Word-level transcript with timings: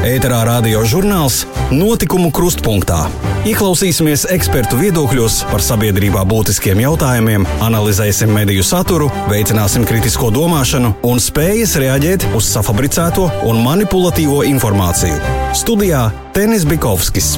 Ēterā 0.00 0.38
radio 0.48 0.80
žurnāls 0.88 1.42
Notikumu 1.68 2.30
krustpunktā. 2.32 3.02
Ieklausīsimies 3.44 4.22
ekspertu 4.32 4.78
viedokļos 4.78 5.42
par 5.50 5.60
sabiedrībā 5.60 6.22
būtiskiem 6.24 6.78
jautājumiem, 6.80 7.44
analizēsim 7.60 8.32
mediju 8.32 8.64
saturu, 8.64 9.10
veicināsim 9.28 9.84
kritisko 9.84 10.30
domāšanu 10.32 10.94
un 11.04 11.20
spējas 11.20 11.76
reaģēt 11.82 12.24
uz 12.32 12.48
safabricēto 12.48 13.26
un 13.50 13.60
manipulatīvo 13.66 14.40
informāciju. 14.48 15.20
Studijā 15.60 16.06
Tenis 16.32 16.64
Bikovskis. 16.64 17.34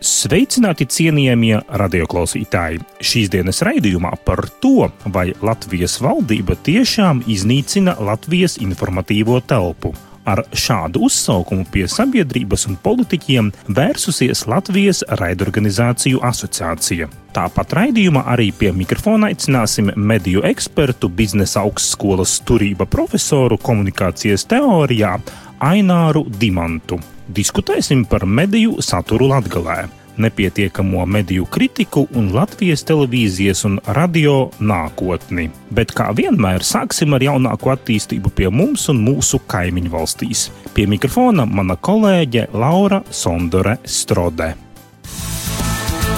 Sveicināti 0.00 0.88
cienījamie 0.88 1.58
radioklausītāji! 1.68 2.80
Šīs 3.04 3.28
dienas 3.36 3.60
raidījumā 3.68 4.16
par 4.24 4.46
to, 4.64 4.88
vai 5.12 5.28
Latvijas 5.44 6.00
valdība 6.00 6.56
tiešām 6.56 7.20
iznīcina 7.28 7.98
Latvijas 8.00 8.56
informatīvo 8.64 9.44
telpu. 9.44 9.92
Ar 10.24 10.40
šādu 10.56 11.04
uzsaukumu 11.04 11.66
pie 11.72 11.84
sabiedrības 11.90 12.64
un 12.70 12.78
politiķiem 12.80 13.50
vērsusies 13.76 14.46
Latvijas 14.48 15.02
raidorganizāciju 15.20 16.22
asociācija. 16.24 17.10
Tāpat 17.34 17.74
raidījumā 17.76 18.22
arī 18.32 18.48
pie 18.56 18.70
mikrofona 18.72 19.28
aicināsim 19.32 19.90
mediju 19.96 20.44
ekspertu, 20.48 21.10
biznesa 21.12 21.64
augstskolas 21.66 22.38
turība 22.48 22.86
profesoru 22.88 23.58
komunikācijas 23.60 24.46
teorijā 24.48 25.18
Aināru 25.64 26.24
Dimantu. 26.40 27.00
Diskutēsim 27.28 28.04
par 28.08 28.24
mediju 28.24 28.80
saturu 28.84 29.28
latgalē, 29.30 29.84
nepietiekamo 30.16 31.06
mediju 31.06 31.44
kritiku 31.44 32.06
un 32.14 32.30
Latvijas 32.34 32.84
televīzijas 32.88 33.64
un 33.68 33.78
radio 33.86 34.50
nākotni. 34.60 35.50
Bet 35.74 35.94
kā 35.96 36.10
vienmēr 36.16 36.64
sāksim 36.64 37.16
ar 37.16 37.24
jaunāko 37.24 37.72
attīstību 37.74 38.32
pie 38.34 38.50
mums 38.50 38.88
un 38.92 39.02
mūsu 39.04 39.42
kaimiņu 39.50 39.94
valstīs. 39.94 40.48
Pie 40.74 40.86
mikrofona 40.90 41.46
mana 41.46 41.76
kolēģe 41.76 42.48
Laura 42.54 43.02
Sondore 43.10 43.78
Strode. 43.84 44.54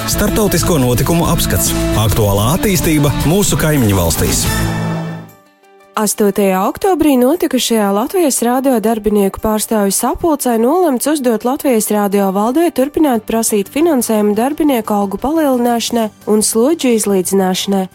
Startautisko 0.07 0.79
notikumu 0.79 1.27
apskats- 1.27 1.73
aktuālā 2.07 2.55
attīstība 2.55 3.11
mūsu 3.27 3.59
kaimiņu 3.59 3.97
valstīs. 3.99 4.47
8. 5.97 6.29
oktobrī 6.69 7.17
notikušajā 7.17 7.87
Latvijas 7.89 8.43
rādio 8.45 8.75
darbinieku 8.85 9.41
pārstāvju 9.41 9.95
sapulcē 9.97 10.59
nolemts 10.61 11.09
uzdot 11.09 11.47
Latvijas 11.49 11.87
rādio 11.89 12.27
valdē 12.37 12.67
turpināt 12.77 13.23
prasīt 13.25 13.71
finansējumu 13.73 14.35
darbinieku 14.37 14.93
algu 14.93 15.17
palielināšanai 15.17 16.11
un 16.29 16.45
slodžu 16.45 16.91
izlīdzināšanai. 16.99 17.87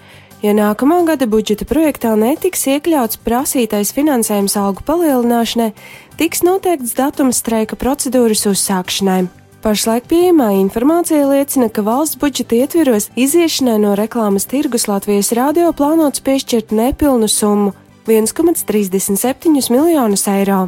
Ja 0.42 0.54
nākamā 0.58 0.98
gada 1.12 1.28
budžeta 1.30 1.68
projektā 1.70 2.16
netiks 2.18 2.66
iekļauts 2.74 3.22
prasītais 3.22 3.94
finansējums 3.94 4.58
algu 4.58 4.82
palielināšanai, 4.88 5.70
tiks 6.18 6.42
noteikts 6.42 6.98
datums 6.98 7.44
streika 7.46 7.78
procedūras 7.78 8.48
uzsākšanai. 8.50 9.28
Pašlaik 9.62 10.10
pieejamā 10.10 10.56
informācija 10.58 11.30
liecina, 11.30 11.70
ka 11.70 11.86
valsts 11.86 12.18
budžeta 12.18 12.64
ietveros 12.64 13.12
iziešanai 13.14 13.78
no 13.86 13.94
reklāmas 13.94 14.50
tirgus 14.50 14.90
Latvijas 14.90 15.30
rādio 15.38 15.70
plānots 15.70 16.26
piešķirt 16.26 16.74
nepilnu 16.74 17.30
summu 17.30 17.78
1,37 18.12 19.72
miljonus 19.72 20.28
eiro. 20.28 20.68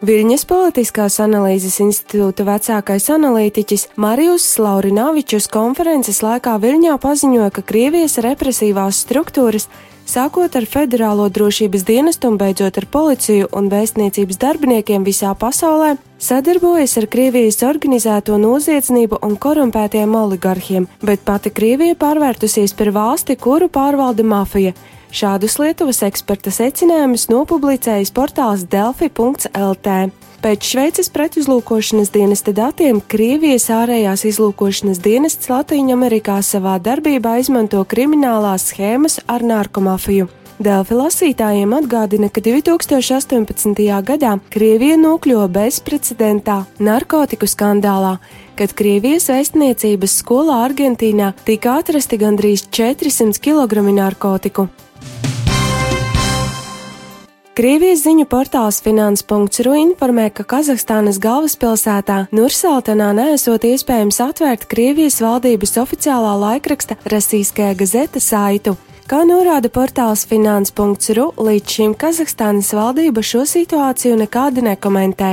Viļņas 0.00 0.46
Politiskās 0.48 1.18
analīzes 1.20 1.74
institūta 1.84 2.46
vecākais 2.48 3.10
analītiķis 3.12 3.82
Marijus 4.00 4.46
Laurināvičus 4.56 5.44
konferences 5.52 6.22
laikā 6.24 6.54
Viļņā 6.62 6.94
paziņoja, 7.02 7.50
ka 7.52 7.64
Krievijas 7.68 8.16
represīvās 8.24 9.02
struktūras 9.04 9.68
sākot 10.10 10.56
ar 10.58 10.66
federālo 10.66 11.28
drošības 11.30 11.84
dienestu 11.86 12.30
un 12.32 12.38
beidzot 12.40 12.78
ar 12.80 12.86
policiju 12.90 13.48
un 13.56 13.68
vēstniecības 13.70 14.40
darbiniekiem 14.42 15.06
visā 15.06 15.30
pasaulē, 15.38 15.94
sadarbojas 16.18 16.96
ar 16.98 17.06
Krievijas 17.12 17.62
organizēto 17.66 18.38
noziedznību 18.42 19.20
un 19.26 19.36
korumpētiem 19.38 20.16
oligarhiem, 20.22 20.88
bet 21.06 21.22
pati 21.26 21.52
Krievija 21.54 21.98
pārvērtusies 22.00 22.74
par 22.78 22.90
valsti, 22.96 23.38
kuru 23.38 23.70
pārvalda 23.70 24.26
mafija. 24.26 24.74
Šādus 25.10 25.58
Lietuvas 25.58 26.04
eksperta 26.06 26.52
secinājumus 26.54 27.28
nopublicējis 27.30 28.12
portāls 28.14 28.66
Delfi.lt. 28.70 29.96
Pēc 30.40 30.64
Šveices 30.64 31.10
pretuzlūkošanas 31.12 32.08
dienesta 32.14 32.54
datiem 32.56 33.02
Krievijas 33.12 33.66
ārējās 33.76 34.22
izlūkošanas 34.24 35.02
dienests 35.04 35.50
Latvijā 35.52 36.38
savā 36.40 36.78
darbībā 36.80 37.34
izmanto 37.42 37.82
kriminālās 37.84 38.70
schēmas 38.70 39.18
ar 39.28 39.44
narkomafiju. 39.44 40.30
Delfi 40.56 40.96
lasītājiem 40.96 41.76
atgādina, 41.76 42.32
ka 42.32 42.40
2018. 42.40 43.84
gadā 44.08 44.32
Krievija 44.48 44.96
nokļuva 44.96 45.46
bezprecedentā 45.52 46.62
narkotiku 46.80 47.44
skandālā, 47.44 48.16
kad 48.56 48.72
Krievijas 48.72 49.28
vēstniecības 49.28 50.20
skolā 50.24 50.62
Argentīnā 50.64 51.34
tika 51.44 51.82
atrasti 51.82 52.16
gandrīz 52.16 52.64
400 52.72 53.36
kg 53.44 53.84
narkotiku. 53.92 54.70
Krievijas 57.50 58.04
ziņu 58.04 58.28
portāls 58.30 58.76
Finans.ru 58.78 59.72
informē, 59.74 60.28
ka 60.30 60.44
Kazahstānas 60.46 61.16
galvaspilsētā 61.18 62.28
Nursaltanā 62.30 63.08
nesot 63.18 63.66
iespējams 63.66 64.20
atvērt 64.22 64.68
Krievijas 64.70 65.18
valdības 65.18 65.74
oficiālā 65.82 66.36
laikraksta 66.44 66.94
Rasīskajā 67.10 67.72
gazeta 67.80 68.22
saitu. 68.22 68.76
Kā 69.10 69.24
norāda 69.26 69.66
portāls 69.66 70.22
Finans.ru, 70.30 71.26
līdz 71.42 71.74
šim 71.74 71.96
Kazahstānas 71.98 72.70
valdība 72.78 73.26
šo 73.26 73.42
situāciju 73.42 74.20
nekādi 74.22 74.62
nekomentē. 74.70 75.32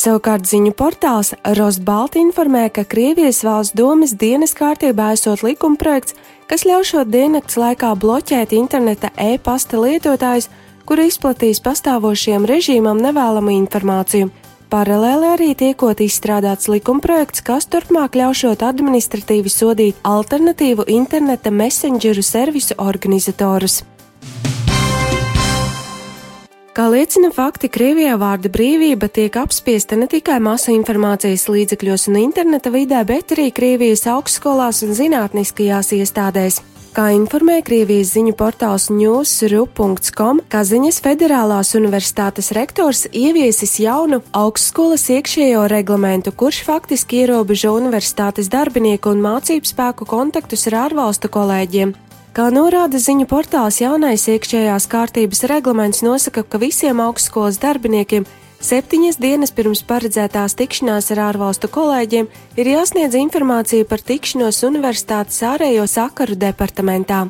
Savukārt 0.00 0.46
ziņu 0.48 0.70
portāls 0.78 1.34
Rosbalt 1.58 2.14
informē, 2.16 2.70
ka 2.72 2.86
Krievijas 2.88 3.42
valsts 3.44 3.76
domas 3.76 4.14
dienas 4.16 4.54
kārtībā 4.56 5.10
esot 5.12 5.42
likumprojekts, 5.44 6.14
kas 6.48 6.64
ļaušot 6.64 7.10
diennakts 7.12 7.58
laikā 7.60 7.90
bloķēt 8.00 8.54
interneta 8.56 9.10
e-pasta 9.20 9.76
lietotājus, 9.82 10.48
kuri 10.88 11.10
izplatīs 11.10 11.60
pastāvošiem 11.66 12.48
režīmam 12.48 13.02
nevēlamu 13.04 13.52
informāciju. 13.58 14.30
Paralēli 14.72 15.28
arī 15.34 15.50
tiekot 15.58 16.00
izstrādāts 16.00 16.70
likumprojekts, 16.72 17.44
kas 17.44 17.68
turpmāk 17.68 18.16
ļaušot 18.22 18.64
administratīvi 18.64 19.52
sodīt 19.52 20.00
alternatīvu 20.06 20.88
interneta 20.96 21.52
messengeru 21.52 22.24
servisu 22.24 22.78
organizatorus. 22.80 23.82
Kā 26.80 26.86
liecina 26.88 27.28
fakti, 27.28 27.68
Krievijā 27.68 28.14
vārda 28.16 28.48
brīvība 28.48 29.10
tiek 29.12 29.34
apspiesta 29.36 29.98
ne 30.00 30.06
tikai 30.08 30.38
masa 30.40 30.72
informācijas 30.72 31.42
līdzekļos 31.52 32.06
un 32.08 32.16
interneta 32.22 32.72
vidē, 32.72 33.02
bet 33.04 33.34
arī 33.36 33.50
Krievijas 33.52 34.06
augstskolās 34.08 34.80
un 34.86 34.96
zinātniskajās 34.96 35.92
iestādēs. 35.98 36.62
Kā 36.96 37.10
informē 37.12 37.58
Krievijas 37.68 38.14
ziņu 38.14 38.32
portāls 38.32 38.88
newsru.com, 38.96 40.40
Kaziņas 40.48 41.04
Federālās 41.04 41.76
universitātes 41.76 42.48
rektors 42.56 43.04
ieviesis 43.12 43.76
jaunu 43.84 44.24
augstskolas 44.32 45.04
iekšējo 45.12 45.68
reglamentu, 45.68 46.32
kurš 46.32 46.64
faktiski 46.64 47.26
ierobežo 47.26 47.76
universitātes 47.76 48.48
darbinieku 48.48 49.12
un 49.12 49.20
mācību 49.28 49.68
spēku 49.68 50.08
kontaktus 50.08 50.64
ar 50.72 50.86
ārvalstu 50.86 51.28
kolēģiem. 51.28 51.92
Kā 52.30 52.44
norāda 52.54 53.00
ziņu 53.02 53.24
portāls, 53.26 53.80
jaunais 53.82 54.28
iekšējās 54.30 54.84
kārtības 54.86 55.40
reglaments 55.50 56.04
nosaka, 56.06 56.44
ka 56.46 56.60
visiem 56.62 57.00
augstskolas 57.02 57.58
darbiniekiem 57.58 58.22
septiņas 58.62 59.18
dienas 59.18 59.50
pirms 59.50 59.82
paredzētās 59.88 60.54
tikšanās 60.60 61.10
ar 61.10 61.24
ārvalstu 61.30 61.66
kolēģiem 61.74 62.28
ir 62.60 62.70
jāsniedz 62.70 63.18
informācija 63.18 63.88
par 63.90 64.04
tikšanos 64.06 64.62
universitātes 64.68 65.42
ārējo 65.42 65.88
sakaru 65.90 66.38
departamentā. 66.38 67.24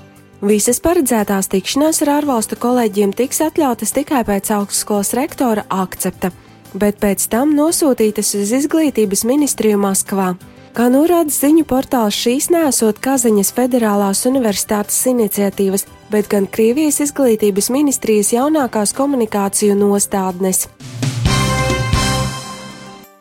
Visas 0.44 0.84
paredzētās 0.84 1.48
tikšanās 1.48 2.02
ar 2.04 2.14
ārvalstu 2.18 2.60
kolēģiem 2.60 3.16
tiks 3.16 3.40
atļautas 3.48 3.96
tikai 3.96 4.20
pēc 4.28 4.52
augstskolas 4.58 5.14
rektora 5.16 5.64
akcepta, 5.80 6.34
bet 6.76 7.00
pēc 7.00 7.24
tam 7.32 7.56
nosūtītas 7.56 8.36
uz 8.36 8.52
izglītības 8.60 9.24
ministriju 9.32 9.80
Maskavā. 9.80 10.34
Kā 10.70 10.86
norāda 10.86 11.32
ziņu 11.34 11.64
portāls, 11.66 12.14
šīs 12.14 12.46
nesot 12.54 13.00
Kazaņas 13.02 13.48
Federālās 13.56 14.22
Universitātes 14.28 15.00
iniciatīvas, 15.10 15.82
bet 16.12 16.28
gan 16.30 16.46
Krievijas 16.46 17.00
izglītības 17.02 17.72
ministrijas 17.74 18.30
jaunākās 18.36 18.94
komunikāciju 18.94 19.74
nostādnes. 19.74 20.68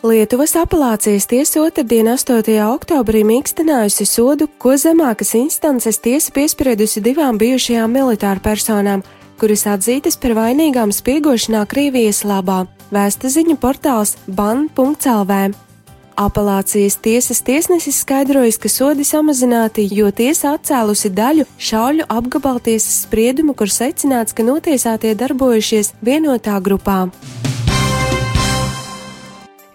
Lietuvas 0.06 0.54
apelācijas 0.56 1.26
tiesa 1.28 1.64
otrdien, 1.66 2.08
8. 2.14 2.54
oktobrī, 2.70 3.24
mīkstinājusi 3.28 4.06
sodu, 4.08 4.46
ko 4.62 4.78
zemākas 4.80 5.34
instances 5.36 5.98
tiesa 6.00 6.32
piespriedusi 6.32 7.02
divām 7.04 7.42
bijušajām 7.42 7.98
militāru 7.98 8.46
personām, 8.46 9.04
kuras 9.42 9.66
atzītas 9.68 10.16
par 10.22 10.38
vainīgām 10.38 10.94
spiegošanā 10.94 11.66
Krievijas 11.68 12.22
labā. 12.30 12.62
Vēsta 12.94 13.34
ziņu 13.34 13.58
portāls 13.58 14.16
ban.lv. 14.28 15.42
Apelācijas 16.20 16.98
tiesas 17.00 17.40
tiesnesis 17.48 18.02
skaidrojas, 18.04 18.58
ka 18.60 18.68
sodi 18.68 19.06
samazināti, 19.08 19.86
jo 19.88 20.10
tiesa 20.12 20.58
atcēlusi 20.58 21.14
daļu 21.16 21.46
šauļu 21.56 22.10
apgabaltiesas 22.12 23.06
spriedumu, 23.06 23.56
kur 23.56 23.72
secināts, 23.72 24.36
ka 24.36 24.44
notiesātie 24.44 25.14
darbojušies 25.16 25.94
vienotā 26.04 26.58
grupā. 26.60 27.06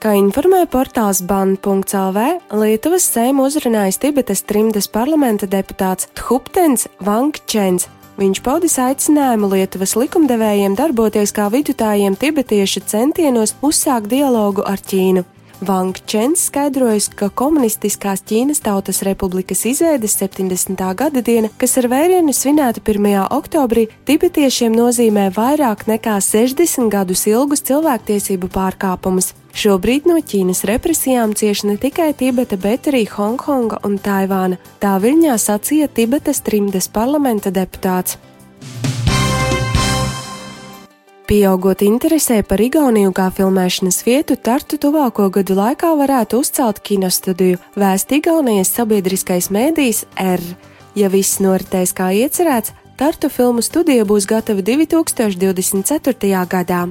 Kā 0.04 0.12
informēja 0.20 0.68
portāls 0.68 1.22
ban.lv, 1.24 2.28
Lietuvas 2.60 3.08
sēmu 3.08 3.48
uzrunājis 3.48 4.02
Tibetas 4.04 4.44
trimdas 4.44 4.84
parlamenta 4.92 5.48
deputāts 5.48 6.12
Thuptens 6.12 6.90
Vangčens. 7.00 7.88
Viņš 8.20 8.42
paudis 8.44 8.76
aicinājumu 8.84 9.48
Lietuvas 9.56 9.96
likumdevējiem 9.96 10.76
darboties 10.76 11.32
kā 11.32 11.48
vidutājiem 11.48 12.20
tibetiešu 12.20 12.84
centienos 12.84 13.56
uzsākt 13.64 14.12
dialogu 14.12 14.60
ar 14.68 14.84
Ķīnu. 14.84 15.24
Vang 15.60 15.94
Čens 16.06 16.48
skaidrojas, 16.48 17.06
ka 17.14 17.28
komunistiskās 17.30 18.24
Ķīnas 18.26 18.58
Tautas 18.64 19.02
Republikas 19.06 19.62
izveides 19.68 20.16
70. 20.18 20.82
gada 20.98 21.22
diena, 21.22 21.48
kas 21.58 21.78
ar 21.78 21.86
vērienu 21.92 22.34
svinēta 22.34 22.82
1. 22.82 23.06
oktobrī, 23.30 23.86
tibetiešiem 24.08 24.74
nozīmē 24.74 25.28
vairāk 25.36 25.86
nekā 25.86 26.18
60 26.18 26.90
gadus 26.90 27.24
ilgus 27.30 27.62
cilvēktiesību 27.70 28.50
pārkāpumus. 28.50 29.32
Šobrīd 29.54 30.10
no 30.10 30.18
Ķīnas 30.18 30.64
represijām 30.66 31.36
cieši 31.38 31.70
ne 31.70 31.78
tikai 31.78 32.10
Tibeta, 32.18 32.58
bet 32.58 32.90
arī 32.90 33.04
Hongkonga 33.06 33.84
un 33.86 34.00
Taivāna. 34.02 34.58
Tā 34.82 34.98
viļņā 34.98 35.38
sacīja 35.38 35.86
Tibetas 35.86 36.42
trimdes 36.42 36.90
parlamenta 36.90 37.54
deputāts. 37.54 38.18
Pieaugot 41.24 41.80
interesē 41.80 42.42
par 42.44 42.60
Igauniju 42.60 43.08
kā 43.16 43.30
filmēšanas 43.32 44.02
vietu, 44.04 44.36
Tartu 44.36 44.76
tuvāko 44.76 45.30
gadu 45.32 45.54
laikā 45.56 45.94
varētu 45.96 46.42
uzcelt 46.44 46.82
kinostudiju, 46.84 47.56
vēst 47.80 48.12
Igaunijas 48.12 48.74
sabiedriskais 48.76 49.48
mēdījis 49.48 50.02
R. 50.20 50.44
Ja 50.92 51.08
viss 51.08 51.40
noritēs 51.40 51.96
kā 51.96 52.10
iecerēts, 52.12 52.74
Tartu 53.00 53.32
filmu 53.32 53.64
studija 53.64 54.04
būs 54.04 54.28
gatava 54.28 54.60
2024. 54.60 56.44
gadā. 56.44 56.82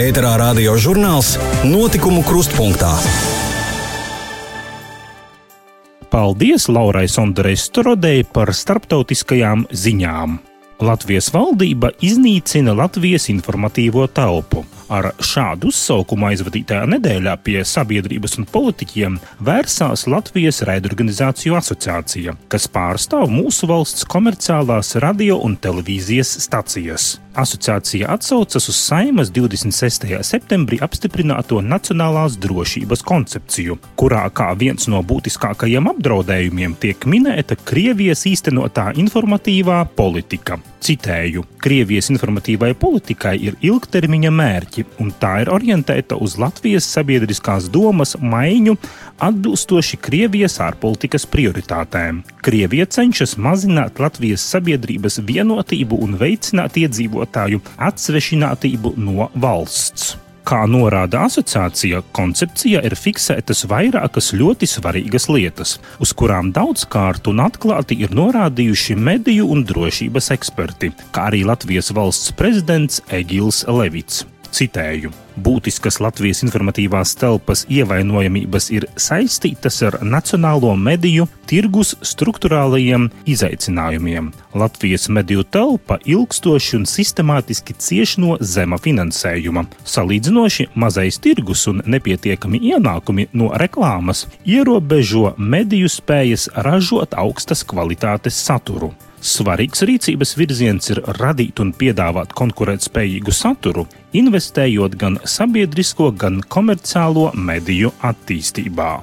Ēterā 0.00 0.30
radio 0.40 0.78
žurnāls 0.80 1.34
Notikumu 1.66 2.22
krustpunktā. 2.24 2.88
Paldies 6.08 6.70
Laurai 6.72 7.04
Sondarai 7.10 7.52
Storodei 7.60 8.22
par 8.24 8.54
starptautiskajām 8.56 9.66
ziņām. 9.68 10.38
Latvijas 10.80 11.28
valdība 11.34 11.92
iznīcina 12.00 12.72
Latvijas 12.78 13.28
informatīvo 13.28 14.06
telpu. 14.08 14.64
Ar 14.90 15.12
šādu 15.22 15.68
uzsaukumu 15.70 16.26
aizvadītajā 16.32 16.88
nedēļā 16.90 17.36
pie 17.46 17.60
sabiedrības 17.62 18.34
un 18.40 18.48
politiķiem 18.50 19.20
vērsās 19.46 20.08
Latvijas 20.10 20.64
raidorganizāciju 20.66 21.54
asociācija, 21.60 22.34
kas 22.50 22.66
pārstāv 22.74 23.30
mūsu 23.30 23.70
valsts 23.70 24.08
komerciālās 24.10 24.96
radio 25.04 25.38
un 25.46 25.54
televīzijas 25.62 26.40
stacijas. 26.42 27.12
Asociācija 27.34 28.08
atsaucas 28.10 28.68
uz 28.68 28.76
Saimas 28.76 29.30
26. 29.30 30.08
septembrī 30.26 30.80
apstiprināto 30.82 31.60
nacionālās 31.62 32.34
drošības 32.42 33.04
koncepciju, 33.06 33.76
kurā 33.94 34.24
kā 34.34 34.48
viens 34.58 34.88
no 34.90 34.98
būtiskākajiem 35.06 35.86
apdraudējumiem 35.92 36.74
tiek 36.82 37.06
minēta 37.06 37.54
Krievijas 37.54 38.26
īstenotā 38.26 38.90
informatīvā 38.98 39.84
politika. 39.94 40.58
Citēju: 40.80 41.44
Krievijas 41.60 42.10
informatīvai 42.10 42.72
politikai 42.74 43.36
ir 43.46 43.58
ilgtermiņa 43.62 44.30
mērķi, 44.32 44.79
un 45.02 45.10
tā 45.22 45.40
ir 45.42 45.50
orientēta 45.52 46.18
uz 46.20 46.36
Latvijas 46.40 46.88
sabiedriskās 46.90 47.68
domas 47.72 48.16
maiņu 48.20 48.76
atbilstoši 49.20 50.00
Krievijas 50.04 50.60
ārpolitikas 50.64 51.26
prioritātēm. 51.30 52.22
Krievija 52.44 52.88
cenšas 52.90 53.36
mazināt 53.40 54.00
Latvijas 54.02 54.46
sabiedrības 54.54 55.20
vienotību 55.26 56.00
un 56.04 56.16
veicināt 56.20 56.80
iedzīvotāju 56.80 57.62
atsvešinātību 57.90 58.96
no 59.00 59.30
valsts. 59.34 60.16
Kā 60.50 60.64
norāda 60.66 61.26
asociācija, 61.28 62.00
koncepcijā 62.16 62.80
ir 62.88 62.96
fiksētas 62.98 63.66
vairākas 63.70 64.32
ļoti 64.34 64.66
svarīgas 64.66 65.28
lietas, 65.30 65.76
uz 66.02 66.14
kurām 66.16 66.50
daudzkārt 66.56 67.28
un 67.30 67.44
atklāti 67.44 68.00
ir 68.02 68.16
norādījuši 68.16 68.96
mediju 68.98 69.46
un 69.54 69.62
drošības 69.68 70.32
eksperti, 70.34 70.90
kā 71.14 71.28
arī 71.30 71.44
Latvijas 71.46 71.92
valsts 71.94 72.34
prezidents 72.40 72.98
Egils 73.14 73.62
Levits. 73.68 74.24
Citēju: 74.50 75.12
Būtiskas 75.40 76.00
Latvijas 76.02 76.42
informatīvās 76.44 77.14
telpas 77.16 77.62
ievainojamības 77.70 78.66
ir 78.74 78.86
saistītas 78.98 79.78
ar 79.86 79.96
nacionālo 80.04 80.72
mediju 80.76 81.28
tirgus 81.48 81.94
struktūrālajiem 82.04 83.08
izaicinājumiem. 83.30 84.32
Latvijas 84.54 85.08
mediju 85.08 85.44
telpa 85.46 86.00
ilgstoši 86.04 86.76
un 86.80 86.86
sistemātiski 86.90 87.76
cieš 87.78 88.16
no 88.20 88.36
zema 88.40 88.78
finansējuma. 88.82 89.64
Salīdzinoši 89.94 90.70
mazais 90.74 91.20
tirgus 91.22 91.66
un 91.70 91.84
nepietiekami 91.86 92.60
ienākumi 92.72 93.30
no 93.32 93.52
reklāmas 93.62 94.26
ierobežo 94.44 95.36
mediju 95.38 95.88
spējas 95.88 96.50
ražot 96.66 97.14
augstas 97.16 97.64
kvalitātes 97.64 98.42
saturu. 98.44 98.92
Svarīgs 99.20 99.82
rīcības 99.84 100.30
virziens 100.38 100.86
ir 100.94 101.02
radīt 101.18 101.60
un 101.60 101.74
piedāvāt 101.76 102.32
konkurētspējīgu 102.38 103.34
saturu, 103.36 103.84
investējot 104.16 104.96
gan 104.96 105.18
sabiedrisko, 105.28 106.08
gan 106.16 106.40
komerciālo 106.48 107.26
mediju 107.36 107.92
attīstībā. 108.00 108.94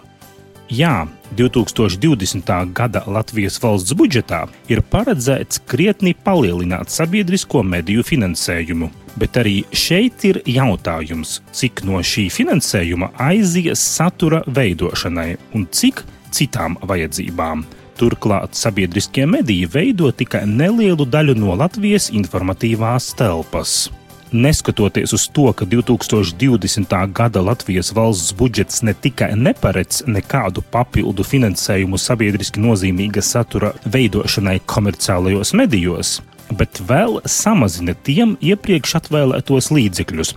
Jā, 0.74 1.06
2020. 1.38 2.50
gada 2.74 3.04
Latvijas 3.08 3.62
valsts 3.62 3.94
budžetā 3.96 4.42
ir 4.68 4.82
paredzēts 4.82 5.62
krietni 5.70 6.12
palielināt 6.26 6.90
sabiedrisko 6.92 7.62
mediju 7.64 8.04
finansējumu, 8.04 8.90
bet 9.22 9.38
arī 9.38 9.62
šeit 9.72 10.26
ir 10.28 10.42
jautājums, 10.50 11.44
cik 11.54 11.86
no 11.88 12.02
šī 12.02 12.28
finansējuma 12.34 13.14
aizies 13.30 13.86
satura 13.86 14.42
veidošanai 14.50 15.36
un 15.54 15.70
cik 15.72 16.02
citām 16.34 16.76
vajadzībām. 16.82 17.68
Turklāt 17.98 18.54
sabiedriskie 18.54 19.26
mediji 19.26 19.66
veido 19.74 20.12
tikai 20.14 20.44
nelielu 20.46 21.06
daļu 21.10 21.34
no 21.40 21.56
Latvijas 21.58 22.12
informatīvās 22.14 23.10
telpas. 23.18 23.88
Neskatoties 24.32 25.16
uz 25.16 25.26
to, 25.34 25.48
ka 25.54 25.66
2020. 25.66 26.94
gada 27.14 27.42
Latvijas 27.42 27.94
valsts 27.96 28.36
budžets 28.38 28.84
ne 28.84 28.94
tikai 28.94 29.32
neparedz 29.40 30.04
nekādu 30.06 30.62
papildu 30.62 31.24
finansējumu 31.26 31.98
sabiedriski 31.98 32.62
nozīmīga 32.62 33.24
satura 33.24 33.72
veidošanai 33.90 34.60
komerciālajos 34.70 35.56
medijos, 35.58 36.20
bet 36.52 36.82
vēl 36.90 37.22
samazina 37.26 37.96
tiem 37.96 38.36
iepriekš 38.44 38.98
atvēlētos 39.00 39.72
līdzekļus, 39.74 40.36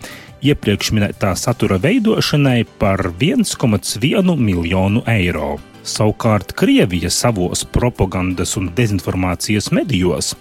iepriekš 0.48 0.94
minētā 0.96 1.34
satura 1.36 1.76
veidošanai 1.82 2.62
par 2.78 3.10
1,1 3.10 4.38
miljonu 4.38 5.04
eiro. 5.10 5.58
Savukārt 5.80 6.52
Krievija 6.52 7.08
savos 7.10 7.64
propagandas 7.64 8.56
un 8.60 8.68
dezinformācijas 8.76 9.70
medijos 9.72 10.34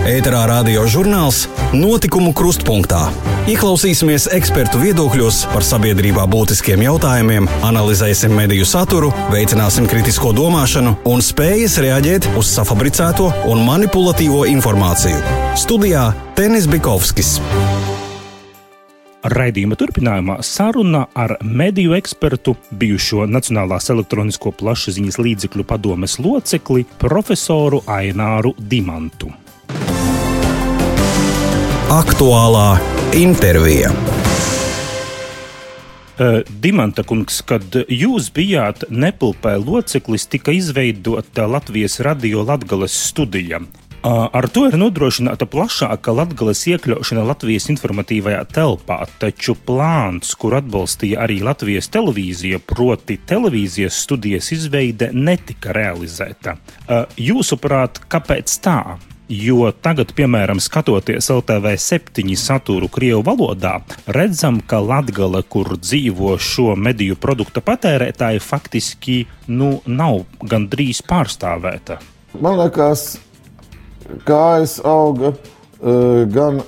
Ēterā 0.02 0.48
radio 0.50 0.88
žurnāls 0.90 1.44
Notikumu 1.78 2.32
krustpunktā. 2.34 3.04
Ieklausīsimies 3.52 4.24
ekspertu 4.34 4.80
viedokļos 4.82 5.44
par 5.52 5.62
sabiedrībā 5.62 6.24
būtiskiem 6.26 6.82
jautājumiem, 6.82 7.46
analizēsim 7.68 8.34
mediju 8.34 8.66
saturu, 8.66 9.12
veicināsim 9.30 9.86
kritisko 9.92 10.32
domāšanu 10.34 10.96
un 11.12 11.22
spējas 11.22 11.78
reaģēt 11.86 12.32
uz 12.34 12.50
safabricēto 12.50 13.28
un 13.52 13.62
manipulatīvo 13.68 14.48
informāciju. 14.50 15.22
Studijā 15.62 16.08
Tenis 16.34 16.66
Bikovskis. 16.72 17.36
Raidījuma 19.22 19.78
turpinājumā 19.78 20.40
saruna 20.42 21.04
ar 21.14 21.36
mediju 21.46 21.94
ekspertu, 21.94 22.56
bijušo 22.74 23.30
Nacionālās 23.30 23.94
elektronisko 23.94 24.50
plašsaziņas 24.58 25.22
līdzekļu 25.22 25.68
padomes 25.70 26.18
locekli, 26.18 26.88
profesoru 27.06 27.84
Aināru 27.86 28.56
Dimantu. 28.58 29.30
Aktuālā 31.92 32.78
intervija. 33.20 33.90
Dimanta 36.64 37.04
kungs, 37.04 37.42
kad 37.44 37.76
jūs 37.92 38.30
bijāt 38.32 38.86
Nepilpē 38.88 39.58
loceklis, 39.60 40.24
tika 40.32 40.56
izveidota 40.56 41.50
Latvijas 41.52 42.00
radio 42.00 42.46
Latgales 42.48 42.96
studija. 43.10 43.60
Ar 44.08 44.48
to 44.56 44.70
ir 44.70 44.80
nodrošināta 44.80 45.50
plašāka 45.52 46.16
latgales 46.16 46.64
iekļaušana 46.72 47.28
Latvijas 47.28 47.68
informatīvajā 47.76 48.48
telpā, 48.56 49.04
taču 49.20 49.60
plāns, 49.60 50.32
kur 50.40 50.56
atbalstīja 50.64 51.20
arī 51.28 51.42
Latvijas 51.44 51.92
televīzija, 51.92 52.64
proti 52.72 53.20
televīzijas 53.20 54.00
studijas 54.08 54.54
izveide, 54.56 55.12
netika 55.12 55.76
realizēta. 55.76 56.56
Jūsuprāt, 57.20 58.06
kāpēc 58.08 58.62
tā? 58.64 58.80
Jo 59.32 59.70
tagad, 59.72 60.10
piemēram, 60.12 60.60
skatoties 60.60 61.30
LTV 61.32 61.78
septiņu 61.80 62.36
saturu 62.36 62.90
Krievijas 62.92 63.24
valodā, 63.24 63.78
redzam, 64.12 64.58
ka 64.60 64.82
Latvija, 64.84 65.40
kur 65.48 65.78
dzīvo 65.80 66.34
šo 66.36 66.74
mediju 66.76 67.16
produktu 67.16 67.64
patērētāji, 67.64 68.42
faktiski 68.44 69.16
nu, 69.48 69.78
nav 69.88 70.26
gandrīz 70.44 71.00
pārstāvēta. 71.08 72.02
Man 72.44 72.60
liekas, 72.60 73.22
kājas 74.28 74.82
auga 74.84 75.32
uh, 75.32 76.28
gan 76.28 76.60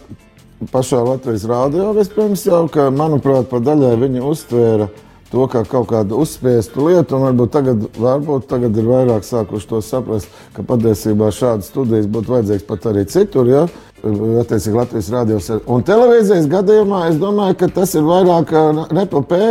pašā 0.72 1.04
Latvijas 1.04 1.44
rādio 1.50 1.92
vispirms 2.00 2.46
jau, 2.48 2.64
ka, 2.72 2.88
manuprāt, 2.96 3.52
pa 3.52 3.60
daļai 3.60 3.98
viņi 4.06 4.24
uztvēra 4.24 4.88
to 5.34 5.48
kā 5.50 5.64
kaut 5.66 5.88
kādu 5.90 6.20
uzspiestu 6.22 6.86
lietu, 6.88 7.18
un 7.18 7.26
varbūt 7.26 7.54
tagad, 7.56 7.86
varbūt 7.98 8.46
tagad 8.52 8.76
ir 8.78 8.86
vairāk 8.86 9.26
sākuši 9.26 9.70
to 9.72 9.80
saprast, 9.82 10.30
ka 10.54 10.66
patiesībā 10.68 11.32
šādas 11.34 11.72
studijas 11.72 12.06
būtu 12.14 12.36
vajadzīgas 12.36 12.68
pat 12.70 12.86
arī 12.92 13.08
citur. 13.10 13.50
Ja? 13.50 13.64
Attiecīgi 14.04 14.78
Latvijas 14.78 15.10
rādījos. 15.14 15.50
Un 15.72 15.86
televīzijas 15.88 16.46
gadījumā 16.52 17.08
es 17.10 17.18
domāju, 17.22 17.58
ka 17.64 17.72
tas 17.80 17.96
ir 17.98 18.06
vairāk 18.06 18.54
nepapē 18.94 19.42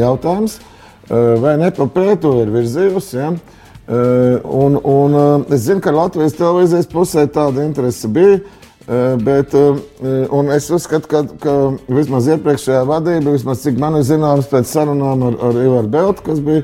jautājums, 0.00 0.58
vai 1.44 1.54
nepapē 1.60 2.16
to 2.22 2.34
ir 2.42 2.50
virzījusi. 2.56 3.18
Ja? 3.20 3.30
Un, 3.88 4.80
un 4.82 5.18
es 5.54 5.68
zinu, 5.68 5.84
ka 5.84 5.94
Latvijas 5.94 6.34
televīzijas 6.40 6.90
pusē 6.90 7.28
tāda 7.30 7.62
interese 7.68 8.10
bija. 8.10 8.40
Bet, 8.88 9.52
es 10.56 10.66
uzskatu, 10.72 11.08
ka, 11.12 11.20
ka 11.42 11.54
vismaz 11.92 12.28
iepriekšējā 12.32 12.86
vadība, 12.88 13.34
vismaz 13.34 13.60
cik 13.60 13.76
man 13.80 13.98
ir 13.98 14.06
zināms, 14.08 14.48
pēc 14.48 14.70
sarunām 14.70 15.26
ar, 15.28 15.36
ar 15.44 15.58
Ivaru 15.60 15.90
Beltu, 15.92 16.24
kas 16.30 16.40
bija 16.44 16.62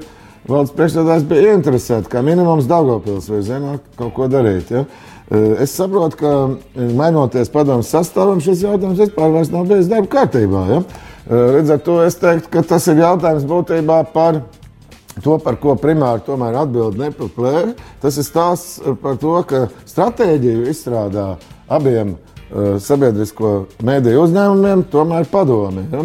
valsts 0.49 0.73
priekšstādājs, 0.76 1.26
bija 1.28 1.52
ieinteresēti, 1.52 2.09
kā 2.09 2.23
minimums 2.25 2.69
Daugopils 2.71 3.28
vai 3.28 3.43
zināt, 3.45 3.85
kaut 4.00 4.14
ko 4.16 4.31
darīt. 4.33 4.73
Ja? 4.73 4.87
Es 5.61 5.76
saprotu, 5.76 6.16
ka 6.21 6.33
mainoties 6.97 7.52
padomus 7.52 7.93
sastāvam, 7.93 8.40
šis 8.45 8.64
jautājums 8.64 9.04
vispār 9.04 9.37
nav 9.52 9.69
bijis 9.69 9.93
darba 9.93 10.09
kārtībā. 10.16 10.66
Ja? 10.73 10.83
Līdz 11.28 11.76
ar 11.76 11.81
to 11.85 12.02
es 12.04 12.16
teiktu, 12.21 12.50
ka 12.57 12.64
tas 12.73 12.88
ir 12.93 13.04
jautājums 13.04 13.45
būtībā 13.49 14.02
par 14.16 14.43
to, 15.21 15.37
par 15.45 15.57
ko 15.61 15.76
primāri 15.81 16.25
tomēr 16.26 16.57
atbild 16.64 16.97
nepaplēra. 17.00 17.73
Tas 18.00 18.16
ir 18.16 18.26
stāsts 18.26 18.81
par 19.00 19.21
to, 19.21 19.37
ka 19.49 19.66
stratēģiju 19.88 20.71
izstrādā 20.73 21.35
abiem 21.68 22.14
uh, 22.14 22.76
sabiedrisko 22.83 23.54
mēdīju 23.85 24.26
uzņēmumiem 24.26 24.85
tomēr 24.92 25.26
padomi. 25.30 25.87
Ja? 25.92 26.04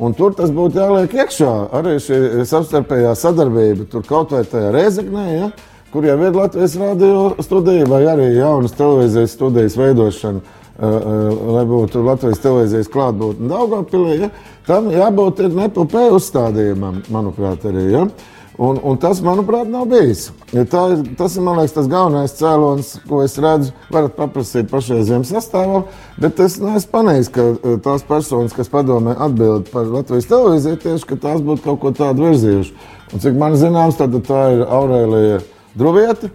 Un 0.00 0.14
tur 0.16 0.32
tas 0.36 0.52
būtu 0.54 0.80
jāliek 0.80 1.12
iekšā. 1.12 1.50
Arī 1.76 1.98
šī 2.00 2.46
savstarpējā 2.48 3.12
sadarbība, 3.18 3.84
tur 3.90 4.06
kaut 4.08 4.32
vai 4.32 4.46
tajā 4.48 4.72
reizeknē, 4.76 5.26
ja? 5.34 5.50
kur 5.92 6.06
jau 6.06 6.16
ir 6.22 6.38
Latvijas 6.38 6.78
radio 6.80 7.42
studija 7.42 7.88
vai 7.90 8.04
arī 8.08 8.30
jaunas 8.38 8.76
televīzijas 8.78 9.36
studijas 9.36 9.78
veidošana. 9.80 10.58
Uh, 10.80 10.88
uh, 10.88 11.40
lai 11.58 11.66
būtu 11.68 12.00
Latvijas 12.06 12.40
televīzijas 12.40 12.88
klātbūtne 12.88 13.50
Daugopilī, 13.50 14.14
ja? 14.22 14.30
tam 14.64 14.88
jābūt 14.88 15.42
nepilnē 15.52 16.06
uzstādījumam, 16.16 17.02
manuprāt, 17.12 17.66
arī. 17.68 17.90
Ja? 17.92 18.06
Uh, 18.06 18.39
Un, 18.60 18.76
un 18.84 18.98
tas, 19.00 19.22
manuprāt, 19.24 19.70
nav 19.72 19.86
bijis. 19.88 20.26
Ja 20.52 20.66
tā, 20.68 20.82
tas 21.16 21.32
ir 21.38 21.46
liekas, 21.46 21.72
tas 21.72 21.86
galvenais 21.88 22.34
cēlonis, 22.36 22.90
ko 23.08 23.22
es 23.24 23.38
redzu. 23.40 23.72
Varat 23.88 24.18
paprasīt 24.18 24.68
pašreizējiem 24.68 25.24
sastāvam, 25.24 25.86
bet 26.20 26.42
es 26.44 26.58
neesmu 26.60 26.92
panījis, 26.92 27.30
ka 27.32 27.46
eh, 27.54 27.78
tās 27.80 28.04
personas, 28.04 28.52
kas 28.52 28.68
padomē 28.68 29.14
atbild 29.16 29.70
par 29.72 29.88
Latvijas 29.88 30.28
televīziju, 30.28 30.80
tieši 30.82 31.18
tās 31.22 31.40
būtu 31.46 31.64
kaut 31.70 31.80
ko 31.80 31.94
tādu 32.02 32.28
virzījušas. 32.28 32.92
Un 33.14 33.24
cik 33.24 33.40
man 33.40 33.56
zināms, 33.56 33.96
tad 33.96 34.20
tā 34.28 34.42
ir 34.58 34.66
Aurēlija 34.68 35.40
Druvieta, 35.80 36.28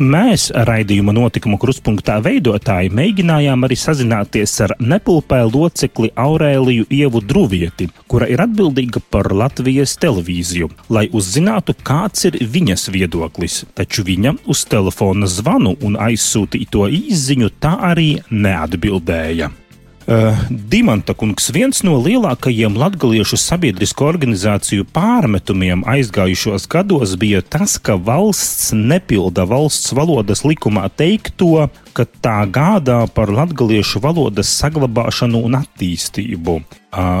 Mēs, 0.00 0.46
raidījuma 0.56 1.12
notikumu 1.12 1.58
krustpunktā 1.60 2.14
veidotāji, 2.24 2.88
mēģinājām 2.96 3.66
arī 3.66 3.76
sazināties 3.76 4.54
ar 4.64 4.72
nepulpē 4.80 5.42
locekli 5.44 6.08
Aurēliju 6.16 6.86
Ievu 6.88 7.20
Druvieti, 7.20 7.90
kura 8.08 8.24
ir 8.32 8.40
atbildīga 8.40 9.04
par 9.12 9.28
Latvijas 9.36 9.98
televīziju, 10.00 10.70
lai 10.88 11.10
uzzinātu, 11.12 11.76
kāds 11.84 12.24
ir 12.24 12.40
viņas 12.40 12.88
viedoklis. 12.94 13.66
Taču 13.76 14.06
viņa 14.08 14.38
uz 14.48 14.64
telefona 14.64 15.28
zvanu 15.28 15.76
un 15.84 16.00
aizsūtīto 16.00 16.88
īziņu 16.88 17.52
tā 17.60 17.76
arī 17.92 18.14
neatbildēja. 18.32 19.52
Uh, 20.02 20.34
Dimanta 20.50 21.14
kungs, 21.14 21.46
viens 21.54 21.78
no 21.86 21.94
lielākajiem 22.02 22.74
latviešu 22.74 23.36
sabiedrisko 23.38 24.08
organizāciju 24.10 24.82
pārmetumiem 24.90 25.84
aizgājušos 25.86 26.66
gados 26.72 27.12
bija 27.20 27.38
tas, 27.38 27.76
ka 27.78 27.94
valsts 27.94 28.72
nepilda 28.74 29.46
valsts 29.46 29.94
valodas 29.94 30.42
likumā 30.42 30.88
teikto, 30.98 31.68
ka 31.94 32.06
tā 32.24 32.38
gādā 32.50 33.00
par 33.14 33.32
latviešu 33.32 34.02
valodas 34.04 34.52
saglabāšanu 34.60 35.42
un 35.46 35.58
attīstību. 35.62 36.60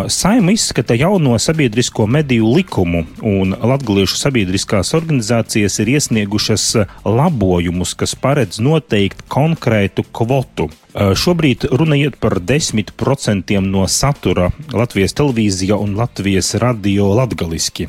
Saima 0.08 0.52
izskata 0.52 0.94
jauno 0.94 1.38
sabiedrisko 1.38 2.06
mediju 2.06 2.50
likumu, 2.52 3.06
un 3.22 3.54
latviešu 3.56 4.18
sabiedriskās 4.20 4.92
organizācijas 4.98 5.78
ir 5.80 5.94
iesniegušas 5.94 6.66
labojumus, 7.08 7.94
kas 7.96 8.12
paredz 8.14 8.60
noteikt 8.60 9.24
konkrētu 9.32 10.04
kvotu. 10.12 10.68
Šobrīd 10.92 11.64
runa 11.72 11.96
iet 11.96 12.18
par 12.20 12.36
10% 12.36 13.60
no 13.64 13.86
satura 13.88 14.50
Latvijas 14.76 15.16
televīzija 15.16 15.78
un 15.80 15.94
Latvijas 15.96 16.52
radio 16.60 17.06
latgaliski. 17.16 17.86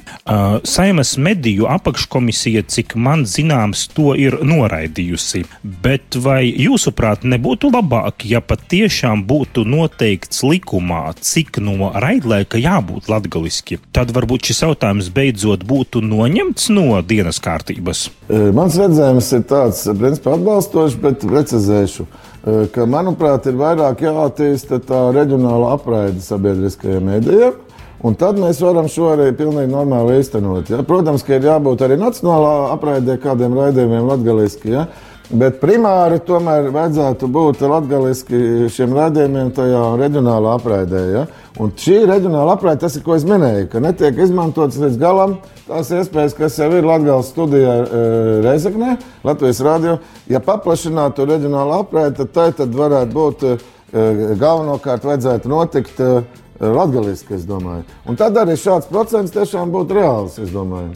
Saimas 0.63 1.17
mediju 1.17 1.67
apakškomisija, 1.67 2.63
cik 2.63 2.95
man 2.95 3.25
zināms, 3.27 3.89
to 3.91 4.15
ir 4.15 4.39
noraidījusi. 4.39 5.43
Bet 5.83 6.15
vai 6.15 6.45
jūsuprāt 6.73 7.23
nebūtu 7.27 7.69
labāk, 7.73 8.25
ja 8.25 8.41
patiešām 8.41 9.23
būtu 9.29 9.63
noteikts 9.69 10.43
likumā, 10.45 11.13
cik 11.21 11.59
no 11.63 11.91
raidlaika 11.93 12.59
jābūt 12.61 13.09
latgaliski, 13.11 13.79
tad 13.95 14.13
varbūt 14.15 14.49
šis 14.49 14.63
jautājums 14.65 15.11
beidzot 15.13 15.65
būtu 15.69 16.01
noņemts 16.03 16.69
no 16.73 16.99
dienas 17.05 17.41
kārtības? 17.43 18.07
Mans 18.29 18.77
redzējums 18.79 19.31
ir 19.37 19.43
tāds, 19.49 19.83
principā 19.99 20.37
atbalstošs, 20.37 20.97
bet 21.03 21.25
precizēšu, 21.27 22.07
ka, 22.73 22.87
manuprāt, 22.89 23.47
ir 23.49 23.59
vairāk 23.59 24.03
jāattīsta 24.07 24.81
tā 24.83 25.05
reģionāla 25.15 25.75
apraide 25.77 26.23
sabiedriskajiem 26.23 27.13
mēdījiem. 27.13 27.61
Un 28.03 28.17
tad 28.19 28.35
mēs 28.35 28.57
varam 28.59 28.89
šo 28.91 29.13
arī 29.13 29.29
pilnīgi 29.31 29.71
normāli 29.71 30.17
īstenot. 30.19 30.67
Ja? 30.73 30.81
Protams, 30.83 31.23
ka 31.23 31.37
ir 31.37 31.45
jābūt 31.47 31.85
arī 31.85 31.95
nacionālā 32.01 32.73
apraidē 32.73 33.15
kādiem 33.23 33.55
raidījumiem 33.55 34.09
latgaliski. 34.09 34.73
Ja? 34.73 34.89
Bet 35.31 35.61
primāri 35.61 36.17
tomēr 36.27 36.67
vajadzētu 36.73 37.27
būt 37.31 37.61
latgaliski 37.63 38.67
šiem 38.73 38.91
raidījumiem 38.97 39.53
tajā 39.55 39.83
reģionālā 40.01 40.57
apraidē. 40.59 41.03
Ja? 41.13 41.21
Un 41.63 41.71
šī 41.79 42.01
reģionāla 42.09 42.57
apraide, 42.57 42.81
tas 42.83 42.97
ir, 42.99 43.05
ko 43.05 43.15
es 43.15 43.23
minēju, 43.27 43.69
ka 43.71 43.79
netiek 43.83 44.19
izmantotas 44.19 44.81
līdz 44.81 44.99
galam 44.99 45.37
tās 45.67 45.93
iespējas, 45.95 46.35
kas 46.35 46.59
jau 46.59 46.67
ir 46.75 46.83
Latvijas 46.85 47.31
studijā 47.31 47.77
e, 47.85 48.03
Reizeknē, 48.43 48.97
Latvijas 49.23 49.63
radio. 49.63 49.95
Ja 50.27 50.43
paplašinātu 50.43 51.29
reģionālu 51.29 51.79
apraidi, 51.79 52.17
tad 52.19 52.35
tai 52.35 52.49
tad 52.59 52.75
varētu 52.75 53.15
būt 53.15 53.47
e, 53.47 53.55
galvenokārt 54.43 55.07
vajadzētu 55.07 55.53
notikt 55.53 56.03
e, 56.03 56.11
latgaliski, 56.59 57.39
es 57.39 57.47
domāju. 57.47 57.87
Un 58.11 58.19
tad 58.19 58.35
arī 58.43 58.59
šāds 58.59 58.91
procents 58.91 59.33
tiešām 59.33 59.71
būtu 59.71 60.01
reāls, 60.01 60.37
es 60.43 60.51
domāju 60.51 60.91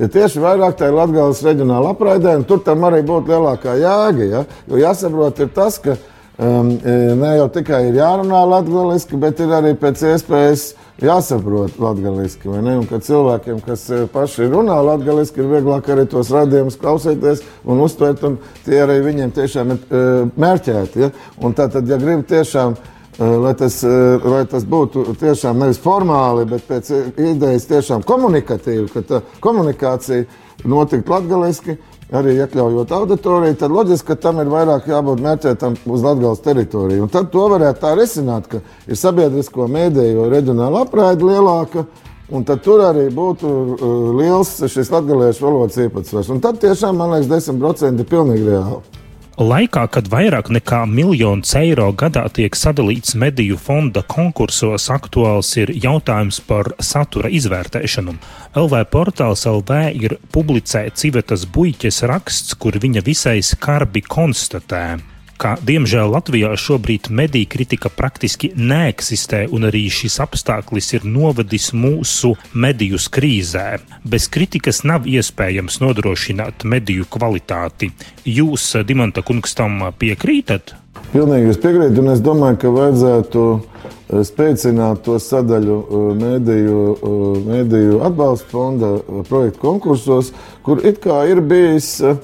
ja 0.00 0.08
tieši 0.08 0.42
vairāk 0.42 0.78
tā 0.78 0.88
ir 0.90 0.96
Latvijas 0.96 1.42
reģionāla 1.46 1.92
apraidē, 1.94 2.36
un 2.40 2.46
tur 2.48 2.62
tam 2.64 2.84
arī 2.88 3.02
būtu 3.06 3.32
lielākā 3.32 3.76
jēga. 3.80 4.28
Ja? 4.30 4.44
Jo 4.70 4.80
jāsaprot, 4.80 5.42
ir 5.42 5.50
tas, 5.54 5.78
ka 5.82 5.96
um, 5.96 6.70
e, 6.78 6.96
ne 7.18 7.34
jau 7.38 7.48
tikai 7.56 7.84
ir 7.88 7.98
jārunā 8.00 8.44
latviešu, 8.54 9.20
bet 9.22 9.42
ir 9.42 9.52
arī 9.56 9.74
pēc 9.78 10.04
iespējas 10.12 10.68
jāsaprot 11.02 11.80
latviešu. 11.82 12.52
Un 12.52 12.86
ka 12.90 13.02
cilvēkiem, 13.02 13.60
kas 13.66 13.88
e, 13.90 14.04
paši 14.12 14.48
runā 14.52 14.78
latviešu, 14.92 15.36
ir 15.40 15.50
vieglāk 15.56 15.90
arī 15.92 16.06
tos 16.10 16.32
radījumus 16.34 16.80
klausīties 16.80 17.44
un 17.64 17.84
uztvert, 17.84 18.24
un 18.28 18.38
tie 18.66 18.82
arī 18.84 19.00
viņiem 19.04 19.34
tiešām 19.36 19.74
ir 19.74 19.84
uh, 19.90 20.24
mērķēti. 20.40 21.04
Ja? 21.04 21.12
Un 21.42 21.56
tā 21.58 21.68
tad, 21.72 21.88
ja 21.90 22.00
gribi 22.00 22.26
tiešām 22.30 22.76
lai 23.18 23.54
tas, 23.58 23.82
lai 24.24 24.44
tas 24.48 24.64
būtu 24.64 25.16
tiešām 25.20 25.58
nevis 25.60 25.80
formāli, 25.82 26.46
bet 26.48 26.64
pēc 26.68 26.92
idejas 27.20 27.68
tiešām 27.68 28.06
komunikatīvi, 28.08 28.88
ka 28.92 29.02
tā 29.08 29.20
komunikācija 29.44 30.24
notiktu 30.68 31.12
latgaliski, 31.12 31.76
arī 32.12 32.36
iekļaujot 32.42 32.92
auditoriju, 32.92 33.56
tad 33.58 33.72
loģiski, 33.72 34.06
ka 34.12 34.18
tam 34.26 34.40
ir 34.42 34.50
vairāk 34.52 34.88
jābūt 34.90 35.22
mērķētam 35.24 35.78
uz 35.88 36.04
Latvijas 36.04 36.42
teritoriju. 36.44 37.06
Un 37.06 37.12
tad 37.12 37.30
to 37.32 37.46
varētu 37.54 37.82
tā 37.82 37.92
risināt, 37.98 38.48
ka 38.52 38.60
ir 38.86 39.00
sabiedrisko 39.00 39.68
mēdīju 39.72 40.28
reģionāla 40.32 40.86
apraide 40.86 41.28
lielāka. 41.28 41.86
Un 42.32 42.46
tad 42.48 42.62
tur 42.64 42.80
arī 42.80 43.10
būtu 43.12 43.48
uh, 43.48 43.82
liels 44.16 44.54
šis 44.72 44.88
latviešu 44.92 45.44
valodas 45.44 45.76
īpatsvars. 45.84 46.30
Un 46.32 46.40
tad 46.40 46.62
tiešām, 46.62 46.96
man 46.96 47.12
liekas, 47.12 47.28
10% 47.50 48.00
ir 48.00 48.08
pilnīgi 48.08 48.46
reāli. 48.48 49.01
Laikā, 49.40 49.86
kad 49.88 50.10
vairāk 50.12 50.50
nekā 50.52 50.82
miljons 50.84 51.54
eiro 51.56 51.86
gadā 51.96 52.26
tiek 52.36 52.52
sadalīts 52.52 53.14
mediju 53.16 53.56
fonda 53.56 54.02
konkursos, 54.04 54.90
aktuāls 54.92 55.54
ir 55.56 55.72
jautājums 55.72 56.42
par 56.44 56.68
satura 56.84 57.30
izvērtēšanu. 57.32 58.12
LV 58.60 58.82
portāls 58.92 59.46
LV 59.48 59.78
ir 59.96 60.18
publicēts 60.36 61.00
Civetas 61.00 61.46
Buļķes 61.48 62.02
raksts, 62.12 62.52
kur 62.60 62.76
viņa 62.76 63.00
visai 63.08 63.38
skarbi 63.40 64.04
konstatē 64.04 65.11
ka, 65.42 65.56
diemžēl, 65.58 66.12
Latvijā 66.12 66.52
šobrīd 66.58 67.08
mediju 67.10 67.48
kritika 67.50 67.90
praktiski 67.90 68.52
neeksistē, 68.54 69.44
un 69.50 69.66
arī 69.66 69.88
šis 69.90 70.20
apstākļis 70.22 70.92
ir 70.98 71.06
novedis 71.08 71.72
mūsu 71.74 72.36
mediju 72.54 73.00
krīzē. 73.16 73.66
Bez 74.06 74.28
kritikas 74.30 74.84
nav 74.86 75.08
iespējams 75.10 75.80
nodrošināt 75.82 76.66
mediju 76.68 77.08
kvalitāti. 77.10 77.90
Jūs, 78.28 78.68
Dimanta 78.86 79.24
kungs, 79.26 79.56
tam 79.58 79.82
piekrītat? 79.98 80.76
Pilnīgi 81.12 81.50
es 81.50 81.58
piekrītu, 81.60 82.04
un 82.04 82.12
es 82.12 82.22
domāju, 82.24 82.60
ka 82.62 82.70
vajadzētu 82.72 83.42
eh, 83.52 84.22
spēcināt 84.28 85.02
to 85.08 85.18
sadaļu 85.20 85.78
eh, 85.82 86.04
mēdīju, 86.22 86.82
eh, 86.94 87.22
mēdīju 87.48 88.02
atbalsta 88.06 88.52
fonda 88.52 88.92
projektu 89.28 89.64
konkursos, 89.64 90.30
kur 90.62 90.84
it 90.86 91.02
kā 91.02 91.24
ir 91.32 91.42
bijis 91.42 91.96
uh, 92.04 92.20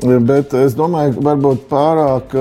Bet 0.00 0.54
es 0.56 0.72
domāju, 0.78 1.18
ka 1.18 1.24
varbūt 1.26 1.66
pārāk 1.68 2.32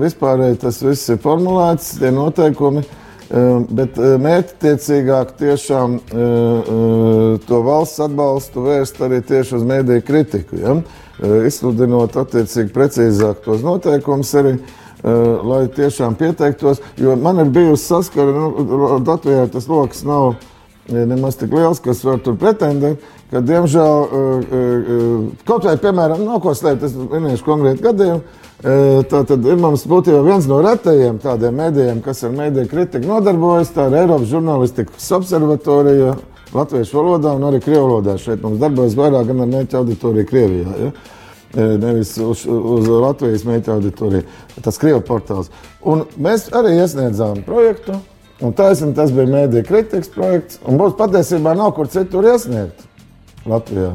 vispārēji 0.00 0.62
tas 0.62 0.78
viss 0.80 1.10
ir 1.12 1.18
formulēts, 1.20 1.98
tie 2.00 2.08
noteikumi. 2.14 2.84
Bet 3.72 3.96
mērķtiecīgāk 3.96 5.34
tiešām 5.40 5.98
to 7.46 7.60
valsts 7.64 8.00
atbalstu 8.04 8.64
vērst 8.64 9.00
arī 9.04 9.20
tieši 9.28 9.58
uz 9.58 9.66
mēdīju 9.68 10.04
kritiku. 10.08 10.60
Ja? 10.60 10.76
Izsludinot 11.48 12.16
attiecīgi 12.20 12.72
precīzāk 12.72 13.44
tos 13.44 13.64
noteikumus 13.64 14.32
arī. 14.40 14.56
Lai 15.02 15.64
tiešām 15.74 16.14
pieteiktos, 16.14 16.78
jo 17.00 17.16
man 17.18 17.42
ir 17.42 17.48
bijusi 17.50 17.88
saskara, 17.88 18.30
nu, 18.36 19.00
Latvijā 19.02 19.48
tas 19.50 19.66
lokus 19.66 20.04
nav 20.06 20.36
nemaz 20.88 21.36
tik 21.38 21.52
liels, 21.54 21.80
kas 21.80 22.04
var 22.04 22.18
tur 22.24 22.34
pretendēt 22.40 23.02
ka, 23.32 23.40
diemžēl, 23.40 24.02
eh, 24.04 24.54
eh, 24.60 25.44
kaut 25.48 25.64
vai, 25.64 25.76
piemēram, 25.80 26.24
nav 26.26 26.42
ko 26.44 26.52
slēpt, 26.56 26.84
es 26.84 26.96
minēšu 26.96 27.46
konkrēti 27.46 27.84
gadījumu. 27.86 28.20
Eh, 28.62 29.02
tā 29.10 29.24
tad 29.26 29.44
ir 29.44 29.56
mums 29.56 29.86
būtībā 29.90 30.20
viens 30.22 30.46
no 30.46 30.60
retajiem 30.62 31.18
tādiem 31.18 31.56
mēdījiem, 31.56 32.02
kas 32.02 32.22
ar 32.24 32.30
mēdīju 32.30 32.68
kritiku 32.70 33.08
nodarbojas. 33.08 33.72
Tā 33.74 33.88
ir 33.88 33.96
Eiropas 34.04 34.28
žurnālistikas 34.28 35.08
observatorija 35.16 36.12
latviešu 36.52 36.92
valodā 36.92 37.34
un 37.34 37.48
arī 37.48 37.62
krievu 37.64 37.88
valodā. 37.88 38.18
Šeit 38.20 38.42
mums 38.42 38.60
darbojas 38.60 38.94
vairāk 38.94 39.26
gan 39.26 39.40
ar 39.40 39.50
mēķa 39.50 39.80
auditoriju 39.80 40.28
Krievijā. 40.28 40.76
Ja? 40.78 40.92
Nevis 41.52 42.16
uz, 42.16 42.46
uz 42.46 42.86
Latvijas 42.88 43.42
mēģinājumu 43.44 43.80
auditoriju. 43.80 44.22
Tas 44.62 44.78
Krievijas 44.78 45.08
portāls. 45.08 45.50
Un 45.82 46.06
mēs 46.16 46.48
arī 46.52 46.78
iesniedzām 46.78 47.42
projektu, 47.44 47.98
un 48.42 48.54
taisnība 48.56 48.98
tas 49.00 49.12
bija 49.14 49.30
mēdīņu 49.30 49.66
kritikas 49.68 50.10
projekts. 50.12 50.60
Mums 50.66 50.96
patiesībā 50.98 51.54
nav 51.58 51.74
kur 51.76 51.90
citur 51.90 52.26
iesniegt. 52.32 52.82
Latvijā. 53.48 53.94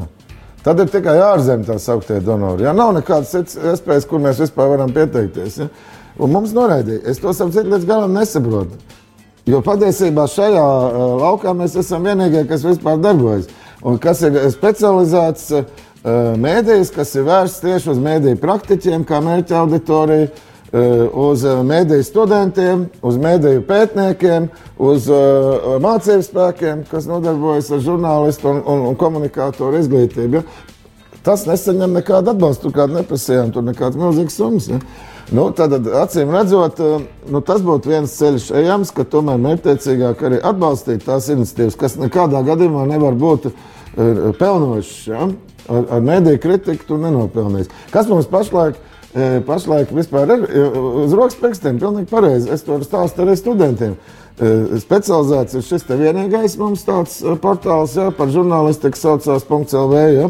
Tad 0.64 0.82
ir 0.82 0.90
tikai 0.92 1.14
ārzemē 1.22 1.64
tā 1.68 1.78
sauktie 1.80 2.18
donori. 2.24 2.66
Ja 2.66 2.74
nav 2.76 2.92
nekādas 2.96 3.32
citas 3.32 3.56
iespējas, 3.56 4.08
kur 4.08 4.20
mēs 4.24 4.40
vispār 4.42 4.72
varam 4.74 4.92
pieteikties. 4.92 5.60
Ja? 5.62 5.68
Un 6.18 6.34
mums 6.34 6.52
noraidīja. 6.56 7.04
Es 7.08 7.22
to 7.22 7.32
savu 7.36 7.54
citu 7.54 7.72
līdz 7.72 7.86
galam 7.88 8.16
nesaprotu. 8.16 8.80
Jo 9.48 9.62
patiesībā 9.64 10.26
šajā 10.28 10.64
uh, 10.64 11.04
laukā 11.22 11.54
mēs 11.56 11.78
esam 11.80 12.04
vienīgie, 12.04 12.42
kas 12.50 12.66
vispār 12.66 12.98
darbojas. 13.00 13.48
Un 13.86 13.96
kas 14.02 14.20
ir 14.26 14.36
specializēts 14.52 15.46
uh, 15.56 15.70
mēdījis, 16.42 16.92
kas 16.92 17.14
ir 17.16 17.24
vērsts 17.30 17.64
tieši 17.64 17.94
uz 17.94 18.02
mēdīju 18.02 18.42
praktiķiem, 18.42 19.06
kā 19.08 19.22
mērķa 19.24 19.62
auditorija 19.62 20.28
Eh, 20.28 20.47
uz 20.72 21.44
eh, 21.44 21.60
mēdīju 21.64 22.04
studentiem, 22.04 22.86
uz 23.02 23.18
mēdīju 23.20 23.62
pētniekiem, 23.68 24.48
uz 24.78 25.06
uh, 25.10 25.76
mācību 25.82 26.24
spēkiem, 26.26 26.82
kas 26.90 27.08
nodarbojas 27.08 27.70
ar 27.72 27.80
žurnālistu 27.82 28.50
un, 28.50 28.58
un, 28.62 28.82
un 28.90 28.98
komunikātoru 29.00 29.80
izglītību. 29.80 30.38
Ja? 30.38 31.22
Tas 31.24 31.46
nesaņem 31.48 31.96
nekādu 31.98 32.34
atbalstu, 32.34 32.68
tur 32.68 32.76
kādu 32.76 32.98
neprasījām, 32.98 33.52
tur 33.52 33.64
nekādas 33.64 33.98
milzīgas 33.98 34.36
summas. 34.38 34.68
Ja? 34.68 34.80
Nu, 35.34 35.48
tad, 35.56 35.74
acīm 36.04 36.30
redzot, 36.32 36.78
nu, 37.28 37.40
tas 37.44 37.64
būtu 37.64 37.90
viens 37.90 38.12
ceļš 38.20 38.50
ejams, 38.60 38.92
ka 38.96 39.04
tomēr 39.08 39.40
mērķtiecīgāk 39.44 40.22
arī 40.24 40.38
atbalstīt 40.52 41.04
tās 41.04 41.28
iniciatīvas, 41.32 41.76
kas 41.80 41.98
nekādā 42.00 42.40
gadījumā 42.46 42.86
nevar 42.88 43.16
būt 43.18 43.50
pelnošas. 44.38 45.00
Ja? 45.10 45.30
Ar, 45.68 45.82
ar 45.98 46.04
mediju 46.04 46.40
kritiku 46.40 46.86
tu 46.88 47.00
nenopelnīsi. 47.00 47.68
Kas 47.92 48.08
mums 48.08 48.28
pašlaik 48.30 48.78
ir? 48.78 48.86
Pašlaik 49.46 49.92
vispār 49.96 50.30
ir 50.34 50.46
uz 50.76 51.14
rokas 51.16 51.38
pirkstiem. 51.40 51.78
Pilnīgi 51.80 52.10
pareizi. 52.10 52.50
Es 52.52 52.66
to 52.66 52.76
stāstu 52.84 53.24
arī 53.24 53.38
studentiem. 53.40 53.96
Specializēts 54.38 55.56
ir 55.58 55.64
šis 55.66 55.88
vienīgais 55.88 56.58
mums 56.60 56.84
tāds 56.86 57.16
portāls 57.42 57.96
jā, 57.98 58.10
par 58.14 58.30
žurnālistiku, 58.30 59.00
saucās 59.00 59.48
.lv. 59.48 60.04
Ja? 60.14 60.28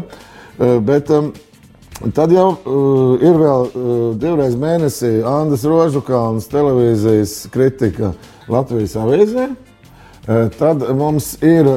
Bet 0.81 1.11
tad 2.15 2.31
jau 2.31 2.49
uh, 2.53 3.19
ir 3.19 3.35
vēl 3.35 3.65
uh, 3.67 3.95
divreiz 4.19 4.55
mēnesī 4.59 5.19
Andris 5.27 5.65
Rožukāns 5.67 6.47
televīzijas 6.51 7.49
kritika 7.51 8.13
Latvijas 8.47 8.95
avīzē. 8.99 9.49
Uh, 9.49 10.47
tad 10.55 10.85
mums 10.95 11.33
ir 11.43 11.67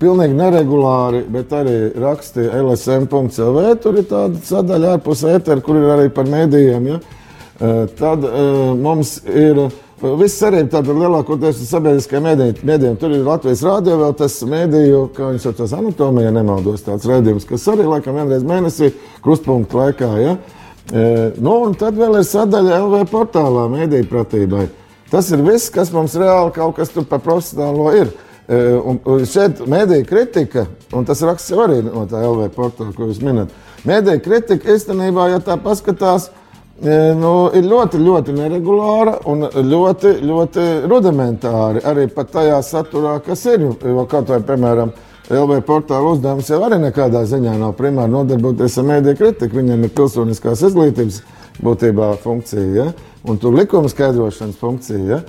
Pilnīgi 0.00 0.34
neregulāri, 0.34 1.22
bet 1.30 1.52
arī 1.54 1.76
raksti 1.94 2.42
LSM.CLV. 2.58 3.60
Tur 3.80 4.00
ir 4.00 4.08
tāda 4.10 4.40
sadaļa 4.44 4.96
ārpus 4.96 5.22
ētera, 5.30 5.62
kur 5.64 5.78
ir 5.78 5.86
arī 5.94 6.08
par 6.12 6.26
mēdījiem. 6.28 6.88
Ja? 6.90 6.98
Eh, 7.60 7.84
tad 7.96 8.26
uh, 8.26 8.72
mums 8.76 9.18
ir 9.28 9.62
viss 10.00 10.40
cerība 10.40 10.72
tāda 10.74 10.96
lielākoties 10.96 11.62
sabiedriskajiem 11.68 12.26
mēdījiem. 12.66 12.98
Tur 13.00 13.14
ir 13.14 13.24
Latvijas 13.24 13.62
rādio 13.64 13.98
vēl 14.00 14.14
tas 14.18 14.38
mēdīju, 14.48 15.04
kā 15.16 15.30
viņš 15.30 15.46
saucās, 15.46 15.74
anatomija, 15.76 16.32
nemaldos 16.34 16.84
tāds 16.86 17.06
redzējums, 17.08 17.46
kas 17.48 17.68
arī 17.70 17.86
laikam 17.88 18.16
vienreiz 18.16 18.46
mēnesī 18.48 18.90
krustpunktu 19.24 19.80
laikā. 19.80 20.10
Ja? 20.24 20.38
Nu, 20.90 21.58
un 21.68 21.76
tad 21.78 22.00
vēl 22.00 22.16
ir 22.18 22.26
sadaļa 22.26 22.80
LV 22.80 23.04
portālā 23.12 23.68
mēdīju 23.70 24.08
pratībai. 24.10 24.64
Tas 25.12 25.28
ir 25.34 25.44
viss, 25.44 25.68
kas 25.74 25.92
mums 25.92 26.16
reāli 26.18 26.56
kaut 26.56 26.78
kas 26.78 26.92
tur 26.94 27.04
par 27.06 27.20
profesionālo 27.22 27.92
ir. 27.98 28.10
Un, 28.50 28.96
un 29.06 29.20
šeit 29.30 29.60
mēdīja 29.70 30.06
kritika, 30.08 30.64
un 30.96 31.04
tas 31.06 31.20
raksts 31.22 31.52
jau 31.52 31.60
arī 31.62 31.84
no 31.86 32.02
tā 32.10 32.18
LV 32.18 32.48
portāla, 32.56 32.90
ko 32.96 33.06
jūs 33.06 33.20
minat. 33.22 33.52
Mēdīja 33.86 34.22
kritika 34.24 34.74
īstenībā, 34.74 35.28
ja 35.30 35.38
tā 35.44 35.54
paskatās, 35.62 36.32
nu, 36.80 37.32
ir 37.54 37.68
ļoti, 37.68 38.00
ļoti 38.00 38.34
neregulāra 38.34 39.18
un 39.30 39.46
ļoti, 39.46 40.16
ļoti 40.26 40.66
rudimentāra. 40.90 41.84
Arī 41.92 42.08
pat 42.10 42.32
tajā 42.32 42.58
saturā, 42.64 43.18
kas 43.24 43.44
ir. 43.46 43.68
Jo 43.84 44.06
kaut 44.10 44.32
vai, 44.32 44.40
piemēram, 44.48 44.92
LV 45.30 45.60
portāla 45.62 46.14
uzdevums 46.16 46.48
jau 46.50 46.58
arī 46.66 46.80
nekādā 46.82 47.22
ziņā 47.28 47.52
nav 47.60 47.76
primāri 47.78 48.10
nodarboties 48.10 48.80
ar 48.80 48.88
mēdīju 48.88 49.20
kritiku. 49.20 49.60
Viņiem 49.60 49.84
ir 49.86 49.92
pilsoniskās 49.94 50.64
izglītības 50.66 51.20
būtībā 51.62 52.14
funkcija 52.24 52.66
ja? 52.74 52.86
un 53.28 53.38
tur 53.38 53.54
likuma 53.54 53.90
skaidrošanas 53.92 54.58
funkcija. 54.58 55.04
Ja? 55.06 55.20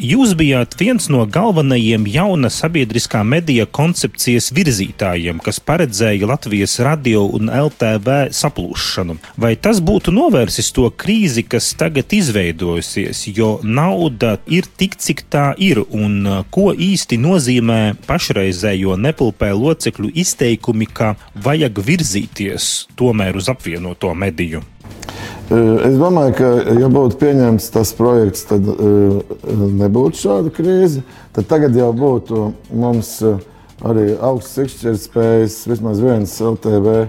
Jūs 0.00 0.32
bijāt 0.34 0.72
viens 0.80 1.04
no 1.12 1.26
galvenajiem 1.28 2.06
jauna 2.08 2.48
sabiedriskā 2.50 3.20
medija 3.28 3.66
koncepcijas 3.68 4.48
virzītājiem, 4.56 5.36
kas 5.44 5.60
paredzēja 5.60 6.30
Latvijas 6.30 6.78
radio 6.80 7.26
un 7.36 7.50
LTV 7.52 8.32
saplūšanu. 8.32 9.18
Vai 9.36 9.52
tas 9.60 9.82
būtu 9.84 10.14
novērsis 10.16 10.72
to 10.72 10.88
krīzi, 10.88 11.44
kas 11.44 11.74
tagad 11.76 12.08
izveidojusies, 12.16 13.26
jo 13.36 13.58
nauda 13.62 14.38
ir 14.48 14.66
tik, 14.80 14.96
cik 14.96 15.26
tā 15.28 15.52
ir, 15.60 15.84
un 15.84 16.18
uh, 16.24 16.42
ko 16.48 16.72
īsti 16.72 17.20
nozīmē 17.20 17.80
pašreizējo 18.08 18.96
nepilpē 18.96 19.52
locekļu 19.52 20.14
izteikumi, 20.24 20.88
ka 20.88 21.14
vajag 21.36 21.84
virzīties 21.84 22.72
tomēr 22.96 23.36
uz 23.36 23.52
apvienoto 23.52 24.16
mediju? 24.16 24.64
Es 25.50 25.96
domāju, 25.98 26.34
ka, 26.38 26.50
ja 26.78 26.88
būtu 26.92 27.18
pieņemts 27.20 27.70
tas 27.74 27.90
projekts, 27.98 28.44
tad 28.48 28.68
nebūtu 29.80 30.20
šāda 30.20 30.52
krīze. 30.54 31.02
Tad 31.34 31.48
tagad 31.50 31.76
jau 31.76 31.90
būtu 31.96 32.44
mums 32.70 33.16
arī 33.82 34.12
augsts 34.22 34.60
izšķirtspējas, 34.62 35.58
vismaz 35.72 36.00
viens 36.04 36.36
LTV 36.38 37.02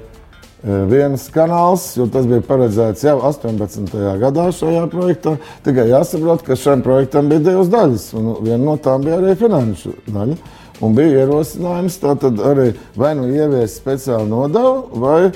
viens 0.63 1.25
kanāls, 1.33 1.89
jo 1.97 2.07
tas 2.11 2.27
bija 2.27 2.43
paredzēts 2.47 3.03
jau 3.03 3.17
18. 3.27 3.95
gadā 4.21 4.47
šajā 4.55 4.85
projektā. 4.91 5.35
Tikai 5.65 5.89
jāsaprot, 5.91 6.45
ka 6.47 6.55
šim 6.59 6.83
projektam 6.85 7.29
bija 7.31 7.43
divas 7.49 7.71
daļas, 7.71 8.09
un 8.15 8.29
viena 8.39 8.63
no 8.63 8.77
tām 8.79 9.03
bija 9.03 9.19
arī 9.19 9.35
finanšu 9.39 9.97
daļa. 10.07 10.37
Un 10.83 10.95
bija 10.97 11.23
ierosinājums 11.23 11.99
arī 12.03 12.71
vai 12.99 13.13
nu 13.15 13.27
ieviest 13.29 13.77
speciālu 13.77 14.25
nodevu, 14.27 15.01
vai 15.03 15.17
arī 15.19 15.33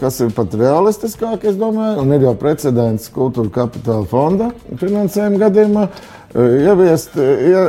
kas 0.00 0.20
ir 0.24 0.30
pat 0.34 0.54
realistiskāk, 0.56 1.44
es 1.44 1.56
domāju, 1.60 1.98
un 2.02 2.12
ir 2.16 2.24
jau 2.24 2.34
precedents 2.40 3.10
kultūra 3.12 3.52
kapitāla 3.52 4.06
fonda 4.08 4.50
finansējuma 4.80 5.40
gadījumā. 5.46 5.88
Ieviest, 6.34 7.14
ie, 7.20 7.60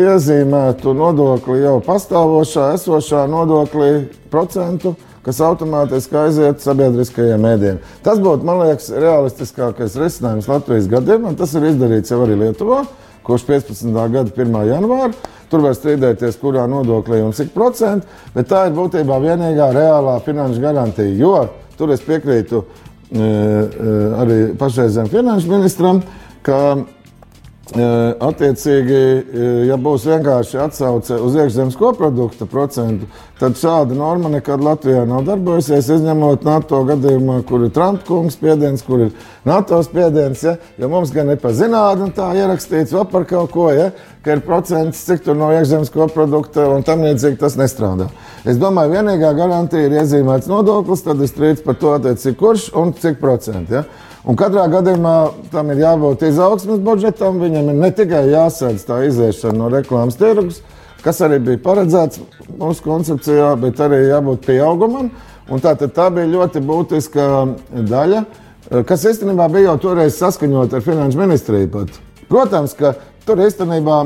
iezīmētu 0.00 0.94
nodokli 0.96 1.58
jau 1.60 1.74
pastāvošā, 1.84 2.70
esošā 2.78 3.26
nodoklī 3.28 4.06
procentu, 4.32 4.94
kas 5.24 5.42
automātiski 5.44 6.16
aiziet 6.22 6.64
sabiedriskajiem 6.64 7.44
mēdiem. 7.44 7.82
Tas 8.04 8.22
būtu, 8.24 8.46
man 8.48 8.62
liekas, 8.62 8.88
realistiskākais 8.92 9.98
risinājums 10.00 10.48
Latvijas 10.48 10.88
gadījumā. 10.92 11.34
Tas 11.36 11.52
ir 11.56 11.68
izdarīts 11.68 12.12
jau 12.12 12.22
arī 12.24 12.38
Lietuvā, 12.46 12.82
kopš 13.24 13.46
15. 13.50 13.92
gada 13.92 14.32
1. 14.32 14.58
janvāra. 14.70 15.12
Tur 15.54 15.62
var 15.62 15.76
strīdēties, 15.78 16.34
kurā 16.40 16.64
nodoklī 16.66 17.20
un 17.22 17.30
cik 17.30 17.52
procentu, 17.54 18.08
bet 18.34 18.48
tā 18.50 18.64
ir 18.66 18.72
būtībā 18.74 19.20
vienīgā 19.22 19.68
reālā 19.76 20.16
finanšu 20.26 20.58
garantija. 20.64 21.12
Jo 21.14 21.36
tur 21.78 21.92
es 21.94 22.02
piekrītu 22.02 22.58
e, 22.58 22.64
e, 23.22 23.28
arī 24.18 24.38
pašreizējiem 24.58 25.12
finanšu 25.12 25.52
ministram, 25.52 26.02
ka 26.42 26.58
Attiecīgi, 27.74 28.98
ja 29.70 29.78
būs 29.80 30.04
vienkārši 30.04 30.58
atsauce 30.60 31.16
uz 31.16 31.36
iekšzemes 31.40 31.78
koprodukta 31.80 32.44
procentu, 32.46 33.08
tad 33.44 33.58
šāda 33.60 33.96
norma 33.98 34.30
nekad 34.32 34.62
Latvijā 34.64 35.02
nav 35.08 35.26
darbojusies, 35.26 35.90
izņemot 35.98 36.46
NATO 36.46 36.78
gadījumā, 36.88 37.42
kur 37.44 37.66
ir 37.66 37.72
Trumpa 37.76 38.06
kungs 38.08 38.38
spiediens, 38.38 38.80
kur 38.86 39.02
ir 39.04 39.10
NATO 39.44 39.82
spiediens. 39.84 40.40
Ja, 40.46 40.54
ja 40.80 40.88
mums 40.88 41.12
gan 41.12 41.28
ir 41.34 41.40
pa 41.42 41.52
zinātnē 41.52 42.08
tā 42.16 42.30
ierakstīts, 42.38 42.94
vai 42.96 43.04
par 43.10 43.26
kaut 43.28 43.52
ko, 43.52 43.68
ja, 43.74 43.90
ka 44.24 44.38
ir 44.38 44.40
procents, 44.46 45.02
cik 45.04 45.26
tur 45.26 45.36
no 45.36 45.50
iekšzemes 45.52 45.92
koprodukta 45.92 46.70
un 46.72 46.86
tam 46.88 47.04
līdzīgi 47.04 47.36
tas 47.42 47.58
nestrādā. 47.60 48.08
Es 48.48 48.56
domāju, 48.60 48.94
vienīgā 48.96 49.34
garantija 49.36 49.90
ir 49.90 49.98
iezīmēts 50.00 50.48
nodoklis, 50.48 51.04
tad 51.04 51.20
ir 51.20 51.28
strīds 51.28 51.64
par 51.66 51.76
to, 51.82 51.92
attiecīgi, 51.98 52.40
kurš 52.40 52.70
un 52.80 52.96
cik 52.96 53.20
procenti. 53.20 53.76
Ja. 53.76 53.84
Un 54.24 54.40
katrā 54.40 54.64
gadījumā 54.72 55.18
tam 55.52 55.68
ir 55.74 55.84
jābūt 55.84 56.24
izaugsmes 56.30 56.80
budžetam. 56.80 57.42
Viņam 57.44 57.74
ir 57.74 57.82
ne 57.82 57.92
tikai 57.92 58.24
jāsēdz 58.30 58.86
tā 58.88 59.02
iziešana 59.10 59.58
no 59.58 59.68
reklāmas 59.68 60.16
tirgus, 60.16 60.62
kas 61.04 61.20
arī 61.24 61.40
bija 61.44 61.62
paredzēts 61.64 62.22
mūsu 62.58 62.84
koncepcijā, 62.84 63.52
bet 63.60 63.80
arī 63.84 64.04
jābūt 64.08 64.46
pieaugumam. 64.48 65.12
Un 65.52 65.60
tā, 65.60 65.74
tā 65.76 66.08
bija 66.14 66.30
ļoti 66.32 66.62
būtiska 66.64 67.24
daļa, 67.90 68.24
kas 68.88 69.04
īstenībā 69.10 69.50
bija 69.52 69.72
jau 69.72 69.80
toreiz 69.88 70.16
saskaņota 70.16 70.80
ar 70.80 70.86
Finanšu 70.86 71.20
ministriju. 71.20 71.68
Pat. 71.74 71.98
Protams, 72.30 72.72
ka 72.78 72.94
Tur 73.24 73.40
īstenībā 73.40 73.98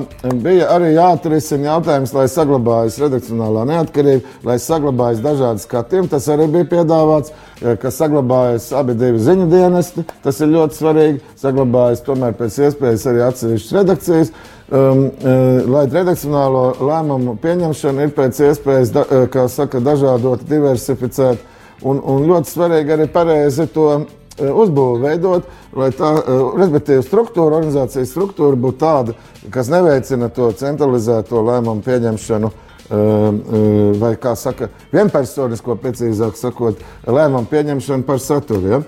bija 0.45 0.69
arī 0.71 0.93
jāatrisina 0.95 1.73
jautājums, 1.73 2.13
lai 2.15 2.29
saglabājas 2.31 3.01
redakcionālā 3.03 3.65
neatkarība, 3.67 4.37
lai 4.47 4.55
saglabājas 4.63 5.23
dažādi 5.25 5.65
skatījumi. 5.65 6.11
Tas 6.13 6.29
arī 6.31 6.47
bija 6.53 6.69
piedāvāts, 6.71 7.33
eh, 7.59 7.75
ka 7.83 7.91
saglabājas 7.91 8.71
abi 8.79 8.95
divi 8.95 9.19
ziņu 9.19 9.49
dienesti. 9.51 10.05
Tas 10.23 10.39
ir 10.41 10.53
ļoti 10.55 10.79
svarīgi. 10.79 11.21
Saglabājas 11.43 12.05
tomēr 12.07 12.39
pēc 12.39 12.61
iespējas 12.69 13.09
arī 13.11 13.25
atsevišķas 13.27 13.77
redakcijas. 13.81 14.31
Um, 14.68 15.07
eh, 15.24 15.62
lai 15.64 15.87
redakcionālo 15.88 16.74
lēmumu 16.85 17.38
pieņemšana 17.40 18.04
ir 18.04 18.11
pēc 18.12 18.42
iespējas, 18.50 18.92
da, 18.92 19.07
eh, 19.09 19.26
kā 19.33 19.48
saka, 19.48 19.81
dažādot, 19.81 20.44
diversificēt. 20.44 21.38
Un, 21.83 22.02
un 22.04 22.26
ļoti 22.28 22.52
svarīgi 22.52 22.92
arī 22.92 23.07
pareizi 23.09 23.66
to 23.72 24.04
Eh, 24.38 24.46
uzbūvi 24.54 25.02
veidot, 25.02 25.46
lai 25.74 25.88
tā, 25.98 26.12
respektīvi, 26.61 27.02
struktūra, 27.02 27.59
organizācijas 27.59 28.12
struktūra 28.12 28.54
būtu 28.61 28.78
tāda, 28.78 29.14
kas 29.50 29.70
neveicina 29.72 30.28
to 30.31 30.52
centralizēto 30.54 31.42
lēmumu 31.42 31.83
pieņemšanu. 31.83 32.50
Eh, 32.52 32.67
vai 32.88 34.14
kā 34.20 34.35
saka, 34.38 34.70
vienpersonisko, 34.92 35.77
precīzāk 35.83 36.38
sakot, 36.40 36.81
lēmumu 37.07 37.51
pieņemšanu 37.51 38.07
par 38.09 38.20
saturu. 38.22 38.68
Ja? 38.72 38.83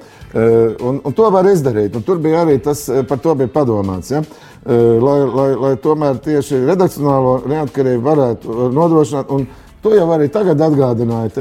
Un, 0.80 1.00
un 1.04 1.16
to 1.16 1.30
var 1.34 1.48
izdarīt. 1.50 1.96
Un 1.96 2.06
tur 2.06 2.20
bija 2.22 2.44
arī 2.44 2.60
tas, 2.64 2.86
par 3.08 3.20
to 3.20 3.34
bija 3.36 3.52
padomāts. 3.52 4.12
Ja? 4.14 4.22
Lai, 4.66 5.18
lai, 5.24 5.48
lai 5.56 5.74
tomēr 5.80 6.20
tieši 6.24 6.64
redakcionālo 6.68 7.40
neatkarību 7.50 8.06
varētu 8.06 8.70
nodrošināt. 8.76 9.34
Un, 9.36 9.48
To 9.80 9.94
jau 9.96 10.10
arī 10.12 10.26
tagad 10.28 10.60
atgādināja 10.60 11.40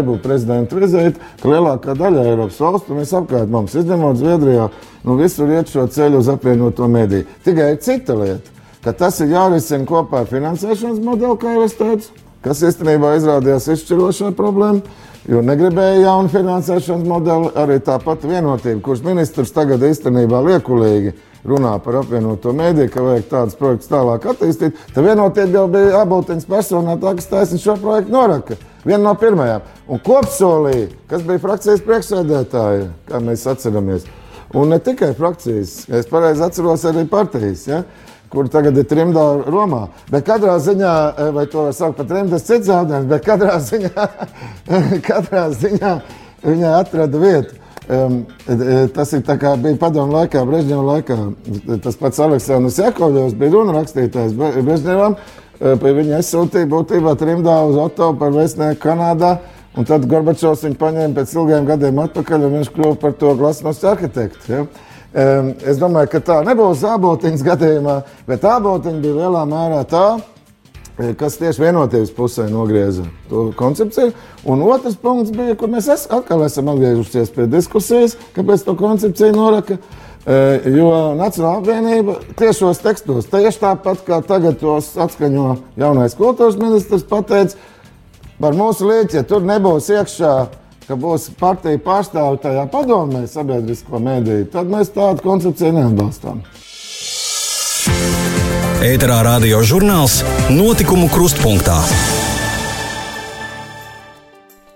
EBU 0.00 0.16
prezidenta 0.18 0.74
vizīte, 0.74 1.20
ka 1.38 1.46
lielākā 1.52 1.94
daļa 1.94 2.24
Eiropas 2.32 2.58
valstu 2.58 2.96
mēs 2.96 3.12
apkārt 3.14 3.52
mums, 3.54 3.76
izņemot 3.78 4.18
Zviedrijā, 4.18 4.64
nu 5.06 5.14
visur 5.20 5.52
iet 5.54 5.70
šo 5.70 5.86
ceļu 5.86 6.18
uz 6.18 6.30
apvienoto 6.32 6.88
mediju. 6.90 7.28
Tikai 7.46 7.76
cita 7.78 8.18
lieta, 8.18 8.57
ka 8.84 8.94
tas 8.96 9.20
ir 9.24 9.34
jārisina 9.34 9.86
kopā 9.88 10.22
ar 10.22 10.30
finansēšanas 10.30 11.02
modeli, 11.04 11.36
kā 11.40 11.54
jau 11.56 11.66
es 11.66 11.76
teicu, 11.78 12.24
kas 12.44 12.64
īstenībā 12.70 13.16
izrādījās 13.18 13.70
izšķirošā 13.74 14.32
problēma. 14.38 14.82
Jo 15.28 15.42
negribēja 15.44 16.06
jaunu 16.06 16.30
finansēšanas 16.32 17.04
modeli, 17.04 17.50
arī 17.58 17.80
tāpat 17.84 18.22
vienotība, 18.24 18.80
kurš 18.84 19.02
ministrs 19.04 19.52
tagad 19.52 19.82
īstenībā 19.84 20.40
liekulīgi 20.46 21.12
runā 21.48 21.74
par 21.84 21.98
apvienoto 22.00 22.54
mēdīju, 22.56 22.90
ka 22.92 23.04
vajag 23.04 23.26
tādus 23.28 23.58
projektus 23.58 23.90
tālāk 23.90 24.24
attīstīt, 24.30 24.78
tad 24.94 25.04
vienotība 25.04 25.60
jau 25.60 25.66
bija 25.74 26.00
Aboltiņas 26.02 26.48
personā, 26.48 26.96
tā, 27.02 27.12
kas 27.18 27.28
taisnība 27.30 27.64
šo 27.64 27.76
projektu 27.82 28.14
noraka. 28.14 28.56
Viena 28.86 29.02
no 29.04 29.14
pirmajām. 29.18 29.66
Un 29.92 30.00
kopsolī, 30.04 30.86
kas 31.10 31.24
bija 31.26 31.42
frakcijas 31.42 31.84
priekšsēdētāja, 31.84 32.88
kā 33.10 33.20
mēs 33.24 33.44
atceramies. 33.50 34.06
Un 34.56 34.72
ne 34.72 34.78
tikai 34.80 35.12
frakcijas, 35.16 35.82
ja 35.90 36.00
es 36.00 36.08
pareizi 36.08 36.44
atceros 36.46 36.86
arī 36.88 37.04
partijas. 37.10 37.66
Ja? 37.68 37.82
Kur 38.32 38.48
tagad 38.52 38.76
ir 38.76 38.86
trimdā 38.88 39.24
Romā. 39.46 39.86
Bet 40.12 40.26
katrā 40.26 40.58
ziņā, 40.62 40.94
eh, 41.16 41.30
vai 41.32 41.46
to 41.46 41.68
var 41.68 41.72
saukt 41.72 41.96
par 41.96 42.06
trimdas 42.06 42.44
cits 42.46 42.68
jautājums, 42.68 43.08
bet 43.08 43.24
katrā 43.24 43.56
ziņā, 43.60 44.08
katrā 45.08 45.48
ziņā 45.54 45.94
viņa 46.44 46.76
atrada 46.80 47.18
vietu. 47.18 47.58
Um, 47.88 48.26
tas 48.92 49.14
ir 49.16 49.22
kā 49.24 49.54
bija 49.56 49.78
padomu 49.80 50.12
laikā, 50.12 50.42
Brežņeva 50.44 50.82
laikā. 50.84 51.14
Tas 51.80 51.96
pats 51.96 52.20
Aleksandrs 52.20 52.76
Jakovļevs 52.82 53.36
bija 53.40 53.54
runa 53.54 53.78
rakstītājs 53.78 54.34
Brežņevam. 54.36 55.16
Pie 55.58 55.92
viņa 55.96 56.18
aizsūtīja 56.20 56.68
būtībā 56.68 57.14
trimdā 57.18 57.54
uz 57.64 57.78
Oto 57.80 58.10
par 58.20 58.34
vēstnieku 58.36 58.82
Kanādā. 58.82 59.38
Un 59.78 59.86
tad 59.88 60.04
Gorbačovs 60.10 60.66
viņu 60.66 60.76
paņēma 60.78 61.16
pēc 61.16 61.32
ilgiem 61.36 61.66
gadiem 61.68 61.98
atpakaļ, 62.02 62.44
un 62.44 62.54
viņš 62.58 62.70
kļuva 62.74 62.96
par 63.00 63.16
to 63.16 63.32
glasnost 63.38 63.84
arhitektu. 63.86 64.52
Ja? 64.52 64.62
Um, 65.08 65.54
es 65.64 65.78
domāju, 65.80 66.10
ka 66.12 66.20
tā 66.20 66.40
nebūs 66.44 66.82
ābotiņas 66.84 67.44
gadījumā, 67.46 68.00
bet 68.28 68.44
ābotiņa 68.44 69.00
bija 69.00 69.22
lielā 69.22 69.46
mērā 69.48 69.84
tā, 69.88 70.08
Eh, 70.98 71.12
kas 71.14 71.36
tieši 71.38 71.62
vienotības 71.62 72.10
pusē 72.10 72.48
nogrieza 72.50 73.04
to 73.30 73.52
koncepciju. 73.56 74.10
Un 74.50 74.62
otrs 74.66 74.96
punkts 74.98 75.30
bija, 75.30 75.54
kur 75.54 75.70
mēs 75.70 75.86
es, 75.94 76.08
atkal 76.10 76.42
esam 76.42 76.72
atgriezušies 76.72 77.30
pie 77.36 77.46
diskusijas, 77.46 78.16
kāpēc 78.34 78.64
to 78.66 78.74
koncepciju 78.78 79.36
noraka. 79.36 79.78
Jo 80.68 80.88
Nacionāla 81.16 81.62
apvienība 81.62 82.18
tiešos 82.36 82.82
tekstos, 82.84 83.30
tieši 83.30 83.62
tāpat 83.62 84.02
kā 84.04 84.18
tagad 84.26 84.58
tos 84.60 84.90
atskaņo 85.00 85.54
jaunais 85.78 86.16
kultūras 86.18 86.58
ministrs, 86.60 87.06
pateica 87.08 87.56
par 88.42 88.58
mūsu 88.58 88.90
lietu, 88.90 89.16
ja 89.16 89.22
tur 89.24 89.46
nebūs 89.46 89.88
iekšā, 89.94 90.32
ka 90.88 90.96
būs 90.96 91.28
partija 91.38 91.80
pārstāvja 91.84 92.40
tajā 92.46 92.64
padomē 92.72 93.26
sabiedrisko 93.28 94.00
mēdīju, 94.00 94.48
tad 94.54 94.70
mēs 94.72 94.92
tādu 94.94 95.24
koncepciju 95.26 95.74
neatbalstām. 95.76 96.40
Ēterā 98.88 99.18
radio 99.26 99.60
žurnāls 99.66 100.22
Notikumu 100.54 101.10
krustpunktā. 101.12 101.80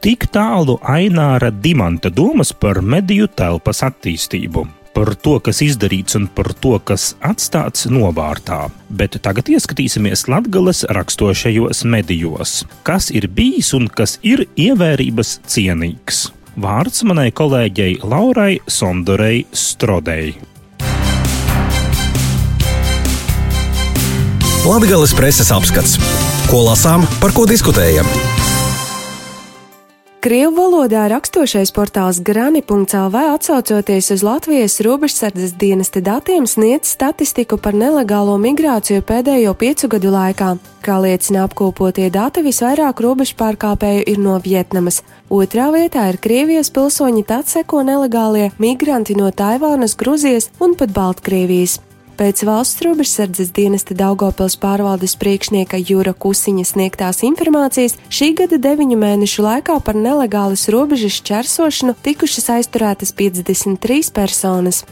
Tik 0.02 0.26
tālu 0.34 0.80
Aināra 0.82 1.52
Dimanta 1.54 2.10
domas 2.10 2.50
par 2.52 2.82
mediju 2.82 3.30
telpas 3.30 3.84
attīstību 3.86 4.66
par 4.94 5.14
to, 5.16 5.38
kas 5.44 5.62
izdarīts 5.64 6.16
un 6.18 6.28
par 6.28 6.52
to, 6.54 6.76
kas 6.84 7.12
atstāts 7.24 7.88
novārtā. 7.90 8.66
Bet 8.88 9.18
tagad 9.24 9.50
ieskatīsimies 9.52 10.26
Latvijas 10.30 10.84
raksturošajos 10.92 11.84
medijos, 11.88 12.62
kas 12.86 13.10
ir 13.14 13.28
bijis 13.28 13.72
un 13.78 13.88
kas 13.88 14.18
ir 14.22 14.46
ievērības 14.56 15.40
cienīgs. 15.48 16.28
Vārds 16.60 17.00
manai 17.08 17.30
kolēģei 17.32 18.02
Laurai 18.04 18.58
Sondorei 18.68 19.46
Strodei. 19.56 20.34
Latvijas 24.62 25.16
preses 25.16 25.48
apskats. 25.50 25.96
Ko 26.52 26.66
lasām, 26.68 27.08
par 27.22 27.32
ko 27.34 27.48
diskutējam? 27.48 28.06
Krievu 30.22 30.52
valodā 30.54 31.08
rakstošais 31.10 31.72
portāls 31.74 32.20
Grani.CLV 32.22 33.22
atsaucoties 33.32 34.12
uz 34.14 34.22
Latvijas 34.22 34.76
robežsardzes 34.86 35.56
dienesta 35.58 35.98
datiem 35.98 36.46
sniedz 36.46 36.92
statistiku 36.94 37.58
par 37.58 37.74
nelegālo 37.74 38.36
migrāciju 38.38 39.02
pēdējo 39.02 39.56
piecu 39.58 39.90
gadu 39.96 40.14
laikā. 40.14 40.52
Kā 40.86 41.00
liecina 41.02 41.42
apkopotie 41.42 42.06
dati, 42.14 42.46
visvairāk 42.46 43.02
robežu 43.02 43.34
pārkāpēju 43.42 44.06
ir 44.14 44.22
no 44.22 44.38
Vietnamas. 44.46 45.02
Otrā 45.26 45.72
vietā 45.74 46.06
ir 46.14 46.22
Krievijas 46.22 46.70
pilsoņi, 46.70 47.26
tad 47.26 47.50
seko 47.50 47.82
nelegālie 47.82 48.52
migranti 48.62 49.18
no 49.18 49.34
Taivānas, 49.34 49.98
Gruzijas 49.98 50.52
un 50.62 50.78
pat 50.78 50.94
Baltkrievijas. 50.94 51.80
Pēc 52.12 52.42
valsts 52.44 52.82
robežsardzes 52.84 53.54
dienesta 53.56 53.96
Daugopils 53.96 54.58
pārvaldes 54.60 55.14
priekšnieka 55.16 55.80
Jūra 55.80 56.12
Kusiņa 56.12 56.66
sniegtās 56.68 57.22
informācijas 57.24 57.96
šī 58.12 58.34
gada 58.42 58.58
deviņu 58.60 58.98
mēnešu 59.00 59.46
laikā 59.46 59.78
par 59.80 59.96
nelegālas 59.96 60.68
robežas 60.72 61.22
čersošanu 61.24 61.96
tikušas 62.04 62.50
aizturētas 62.58 63.14
53 63.16 64.12
personas. 64.12 64.84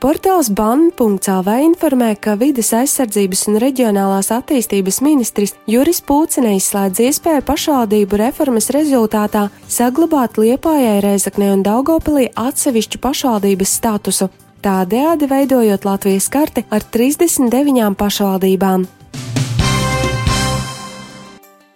Portāls 0.00 0.48
ban.cl 0.52 1.48
informē, 1.64 2.10
ka 2.20 2.34
vides 2.40 2.68
aizsardzības 2.76 3.46
un 3.50 3.56
reģionālās 3.60 4.28
attīstības 4.36 5.00
ministrs 5.04 5.54
Juris 5.68 6.02
Pūce 6.04 6.44
neizslēdz 6.44 7.00
iespēju 7.08 7.44
pašvaldību 7.48 8.20
reformas 8.20 8.68
rezultātā 8.76 9.48
saglabāt 9.68 10.36
Liepājai, 10.40 11.00
Reizeknē 11.04 11.52
un 11.56 11.64
Daugopilī 11.64 12.28
atsevišķu 12.38 13.00
pašvaldības 13.04 13.76
statusu, 13.80 14.28
tādējādi 14.64 15.28
veidojot 15.30 15.84
Latvijas 15.84 16.28
karti 16.32 16.64
ar 16.70 16.84
39 16.92 17.94
pašvaldībām. 17.98 18.86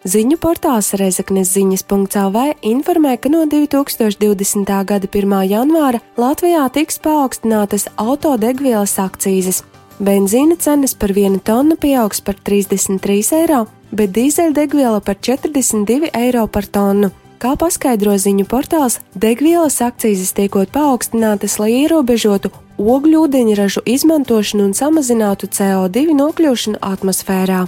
Ziņu 0.01 0.39
portāls 0.41 0.95
Rezeknes 0.97 1.51
ziņas.cl 1.53 2.55
informē, 2.65 3.19
ka 3.21 3.29
no 3.29 3.43
2020. 3.45 4.71
gada 4.89 5.09
1. 5.13 5.35
janvāra 5.45 6.01
Latvijā 6.17 6.63
tiks 6.73 6.97
paaugstinātas 7.05 7.85
autodegvielas 8.01 8.97
akcijas. 8.97 9.61
Benzīna 10.01 10.57
cenas 10.57 10.97
par 10.97 11.13
vienu 11.13 11.37
tonu 11.45 11.77
pieaugs 11.77 12.25
par 12.25 12.41
33 12.41 13.35
eiro, 13.43 13.67
bet 13.93 14.17
dīzeļdegviela 14.17 15.03
par 15.05 15.21
42 15.21 16.09
eiro 16.17 16.47
par 16.49 16.65
tonu. 16.65 17.13
Kā 17.37 17.53
paskaidro 17.61 18.17
ziņu 18.17 18.49
portāls, 18.49 19.03
degvielas 19.13 19.83
akcijas 19.85 20.33
tiekot 20.33 20.73
paaugstinātas, 20.73 21.61
lai 21.61 21.75
ierobežotu 21.85 22.49
ogļu 22.81 23.27
ūdeņražu 23.27 23.85
izmantošanu 23.85 24.71
un 24.71 24.73
samazinātu 24.77 25.51
CO2 25.53 26.09
nokļūšanu 26.17 26.81
atmosfērā. 26.81 27.67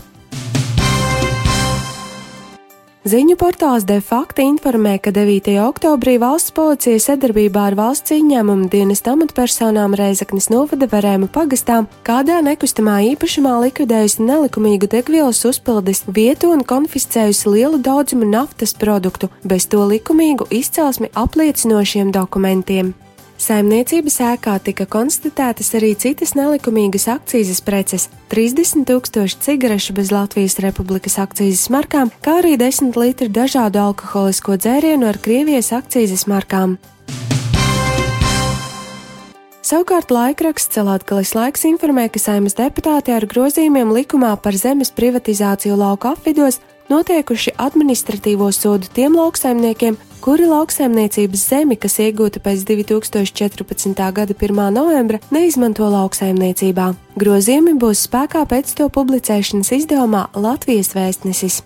Ziņu 3.02 3.34
portāls 3.34 3.82
de 3.82 3.96
facto 3.98 4.44
informē, 4.46 4.92
ka 5.02 5.10
9. 5.10 5.48
oktobrī 5.58 6.20
valsts 6.22 6.54
policija 6.54 7.00
sadarbībā 7.02 7.64
ar 7.72 7.74
valsts 7.74 8.14
ieņēmumu 8.14 8.68
dienesta 8.70 9.16
amatpersonām 9.16 9.96
Reizeknas 9.98 10.46
novada 10.54 10.86
Verēmu 10.86 11.26
pagastām 11.34 11.90
kādā 12.06 12.38
nekustamā 12.46 13.00
īpašumā 13.10 13.56
likvidējusi 13.64 14.22
nelikumīgu 14.22 14.86
degvielas 14.94 15.42
uzpildes 15.50 16.06
vietu 16.14 16.54
un 16.54 16.62
konfiscējusi 16.62 17.56
lielu 17.58 17.82
daudzumu 17.82 18.30
naftas 18.30 18.78
produktu 18.78 19.34
bez 19.42 19.66
to 19.66 19.82
likumīgu 19.82 20.46
izcelsmi 20.62 21.10
apliecinošiem 21.10 22.14
dokumentiem. 22.14 22.94
Saimniecības 23.42 24.20
ēkā 24.22 24.52
tika 24.62 24.84
konstatētas 24.86 25.72
arī 25.74 25.96
citas 25.98 26.36
nelikumīgas 26.38 27.08
akcijas 27.10 27.58
preces- 27.66 28.04
30 28.30 28.84
tūkstoši 28.86 29.40
cigarešu 29.42 29.96
bez 29.96 30.12
Latvijas 30.14 30.60
Republikas 30.62 31.18
akcijas 31.18 31.66
markām, 31.68 32.12
kā 32.22 32.38
arī 32.38 32.54
10 32.56 32.94
litri 32.94 33.28
dažādu 33.28 33.82
alkoholisko 33.82 34.54
dzērienu 34.62 35.08
ar 35.08 35.18
Krievijas 35.18 35.72
akcijas 35.72 36.24
markām. 36.30 36.78
Savukārt 39.62 40.10
laikraksts 40.10 40.76
Celātgalis 40.76 41.34
laiks 41.34 41.64
informē, 41.64 42.12
ka 42.12 42.18
saimas 42.18 42.54
deputāti 42.54 43.10
ar 43.10 43.26
grozījumiem 43.26 43.90
likumā 43.90 44.40
par 44.40 44.52
zemes 44.52 44.90
privatizāciju 44.90 45.76
lauku 45.76 46.08
apvidos 46.08 46.60
notiekuši 46.90 47.54
administratīvo 47.58 48.48
sodu 48.52 48.90
tiem 48.94 49.16
lauksaimniekiem, 49.18 49.98
kuri 50.22 50.46
lauksaimniecības 50.50 51.46
zemi, 51.52 51.76
kas 51.76 51.98
iegūta 52.02 52.42
pēc 52.42 52.64
2014. 52.68 54.02
gada 54.18 54.34
1. 54.34 54.60
novembra, 54.74 55.22
neizmanto 55.34 55.88
lauksaimniecībā. 55.92 56.92
Grozījumi 57.18 57.76
būs 57.78 58.06
spēkā 58.08 58.46
pēc 58.48 58.76
to 58.78 58.88
publicēšanas 58.92 59.74
izdevumā 59.82 60.28
Latvijas 60.34 60.94
vēstnesis. 60.96 61.62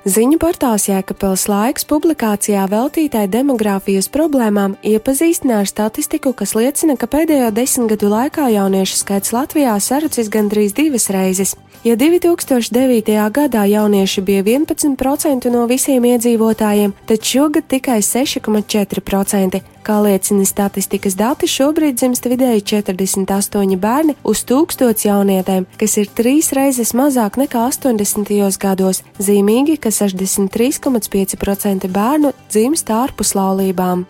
Ziņu 0.00 0.38
portāls 0.40 0.86
Jēkabils 0.88 1.42
laiks 1.50 1.84
publikācijā 1.84 2.62
veltītai 2.72 3.26
demogrāfijas 3.28 4.06
problēmām 4.08 4.78
iepazīstina 4.80 5.58
ar 5.60 5.66
statistiku, 5.68 6.32
kas 6.32 6.54
liecina, 6.56 6.94
ka 6.96 7.04
pēdējo 7.04 7.50
desmit 7.52 7.90
gadu 7.92 8.08
laikā 8.08 8.46
jauniešu 8.48 8.96
skaits 8.96 9.34
Latvijā 9.36 9.74
sarucis 9.76 10.30
gandrīz 10.32 10.72
divas 10.72 11.10
reizes. 11.12 11.52
Ja 11.84 11.98
2009. 12.00 13.12
gadā 13.28 13.66
jaunieši 13.68 14.24
bija 14.24 14.46
11% 14.48 15.52
no 15.52 15.66
visiem 15.68 16.08
iedzīvotājiem, 16.14 16.96
tad 17.04 17.20
šogad 17.20 17.68
tikai 17.68 18.00
6,4%. 18.00 19.60
Kā 19.82 19.96
liecina 20.04 20.44
statistikas 20.44 21.16
dati, 21.16 21.48
šobrīd 21.48 21.96
dzimst 21.96 22.26
vidēji 22.28 22.64
48 22.84 23.78
bērni 23.80 24.16
uz 24.28 24.44
1000 24.48 25.06
jaunietēm, 25.08 25.66
kas 25.80 25.96
ir 26.02 26.10
trīs 26.12 26.52
reizes 26.56 26.92
mazāk 26.96 27.38
nekā 27.40 27.64
80. 27.70 28.58
gados. 28.60 29.02
Zīmīgi, 29.18 29.78
ka 29.80 29.88
63,5% 29.94 31.88
bērnu 31.88 32.34
dzimst 32.52 32.92
ārpus 32.92 33.32
laulībām. 33.38 34.04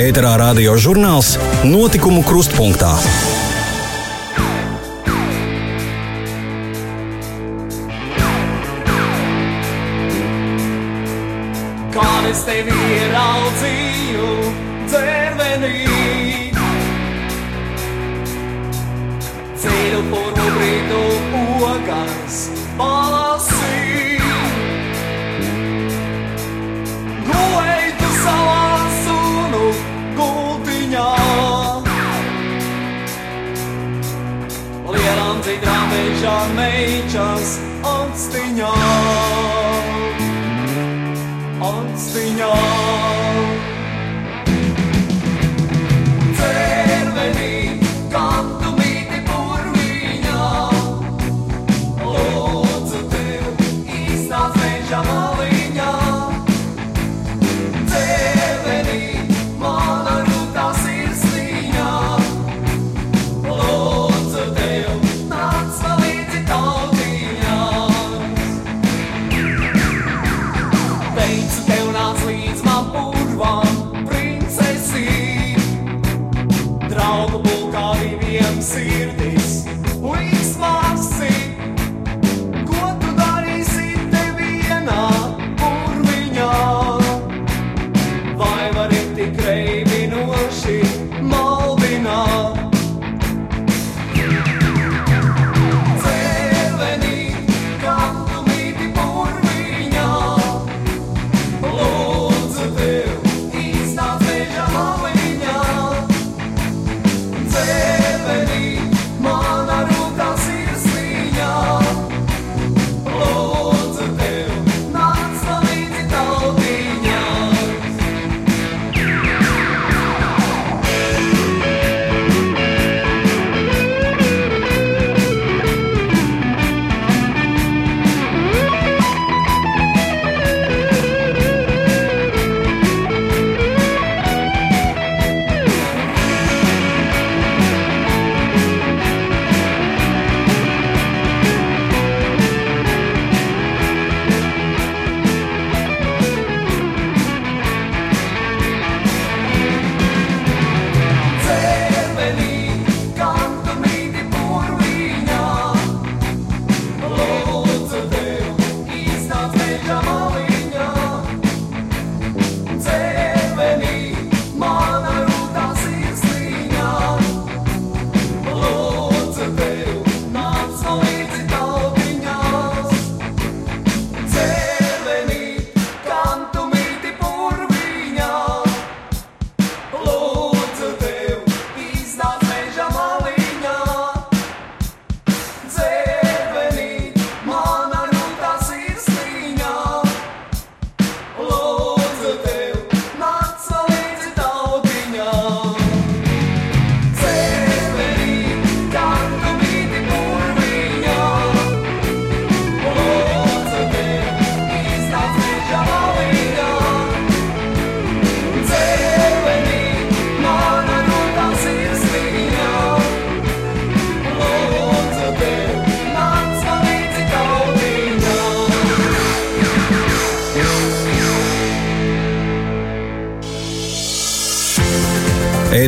Ēterā 0.00 0.34
radio 0.40 0.74
žurnāls 0.80 1.36
Notikumu 1.66 2.24
krustpunktā. 2.26 2.96
es 12.30 12.44
tevi 12.46 12.79
ieraudzīju 12.90 14.28
dzērvenī. 14.90 15.74
Ceļu 19.60 20.00
puru 20.10 20.46
brīdu 20.56 21.02
ogas 21.68 22.38
palasī. 22.78 24.18
Gulēji 27.28 27.92
tu 28.00 28.10
savā 28.22 28.64
sunu 29.04 29.62
gultiņā. 30.18 31.06
Lielām 34.90 35.44
dzīdrām 35.46 35.86
mežā 35.94 36.36
meičas 36.58 37.54
atstiņā. 37.94 38.74
Anstiņā. 41.70 42.69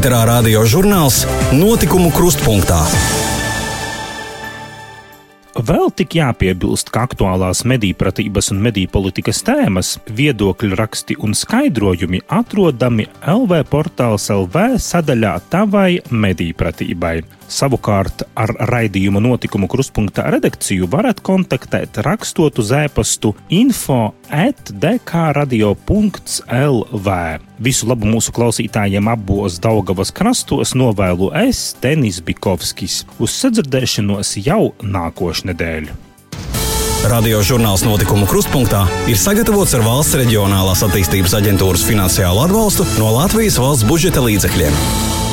Ēterā 0.02 0.24
radio 0.26 0.64
žurnāls 0.66 1.20
Notikumu 1.54 2.10
krustpunktā. 2.10 2.80
Vēl 5.54 5.94
tik 5.94 6.16
jāpiebilst, 6.18 6.90
ka 6.90 7.04
aktuālās 7.06 7.62
medīpratības 7.70 8.50
un 8.50 8.58
medīpolitikas 8.64 9.46
tēmas, 9.46 10.02
viedokļu 10.10 10.74
raksti 10.80 11.14
un 11.22 11.38
skaidrojumi 11.38 12.18
atrodami 12.34 13.06
LV 13.30 13.62
portāls 13.70 14.26
LV 14.34 14.74
sadaļā 14.82 15.38
Tavai 15.54 16.02
medīpratībai. 16.10 17.22
Savukārt 17.46 18.26
ar 18.34 18.50
raidījuma 18.72 19.22
notikumu 19.22 19.70
krustpunktā 19.70 20.26
redakciju 20.34 20.90
varat 20.90 21.22
kontaktēt 21.22 22.02
rakstot 22.02 22.58
uz 22.58 22.74
e-pastu 22.74 23.38
info 23.54 24.18
atdkradio.lv. 24.34 25.78
Visu 27.62 27.86
labu 27.86 28.08
mūsu 28.10 28.32
klausītājiem 28.34 29.06
abos 29.12 29.60
Daugavas 29.62 30.10
krastos 30.14 30.72
novēlu 30.74 31.28
es, 31.44 31.60
Denis 31.82 32.18
Bikovskis, 32.24 33.04
uz 33.22 33.36
sadzirdēšanos 33.38 34.34
jau 34.42 34.72
nākošnedēļ. 34.82 35.92
Radio 37.12 37.42
žurnāls 37.46 37.82
notikumu 37.86 38.26
krustpunktā 38.30 38.82
ir 39.10 39.18
sagatavots 39.18 39.74
ar 39.78 39.86
valsts 39.86 40.18
reģionālās 40.18 40.82
attīstības 40.86 41.34
aģentūras 41.38 41.86
finansiālu 41.86 42.42
atbalstu 42.48 42.86
no 42.98 43.14
Latvijas 43.14 43.58
valsts 43.62 43.86
budžeta 43.86 44.22
līdzekļiem. 44.26 45.31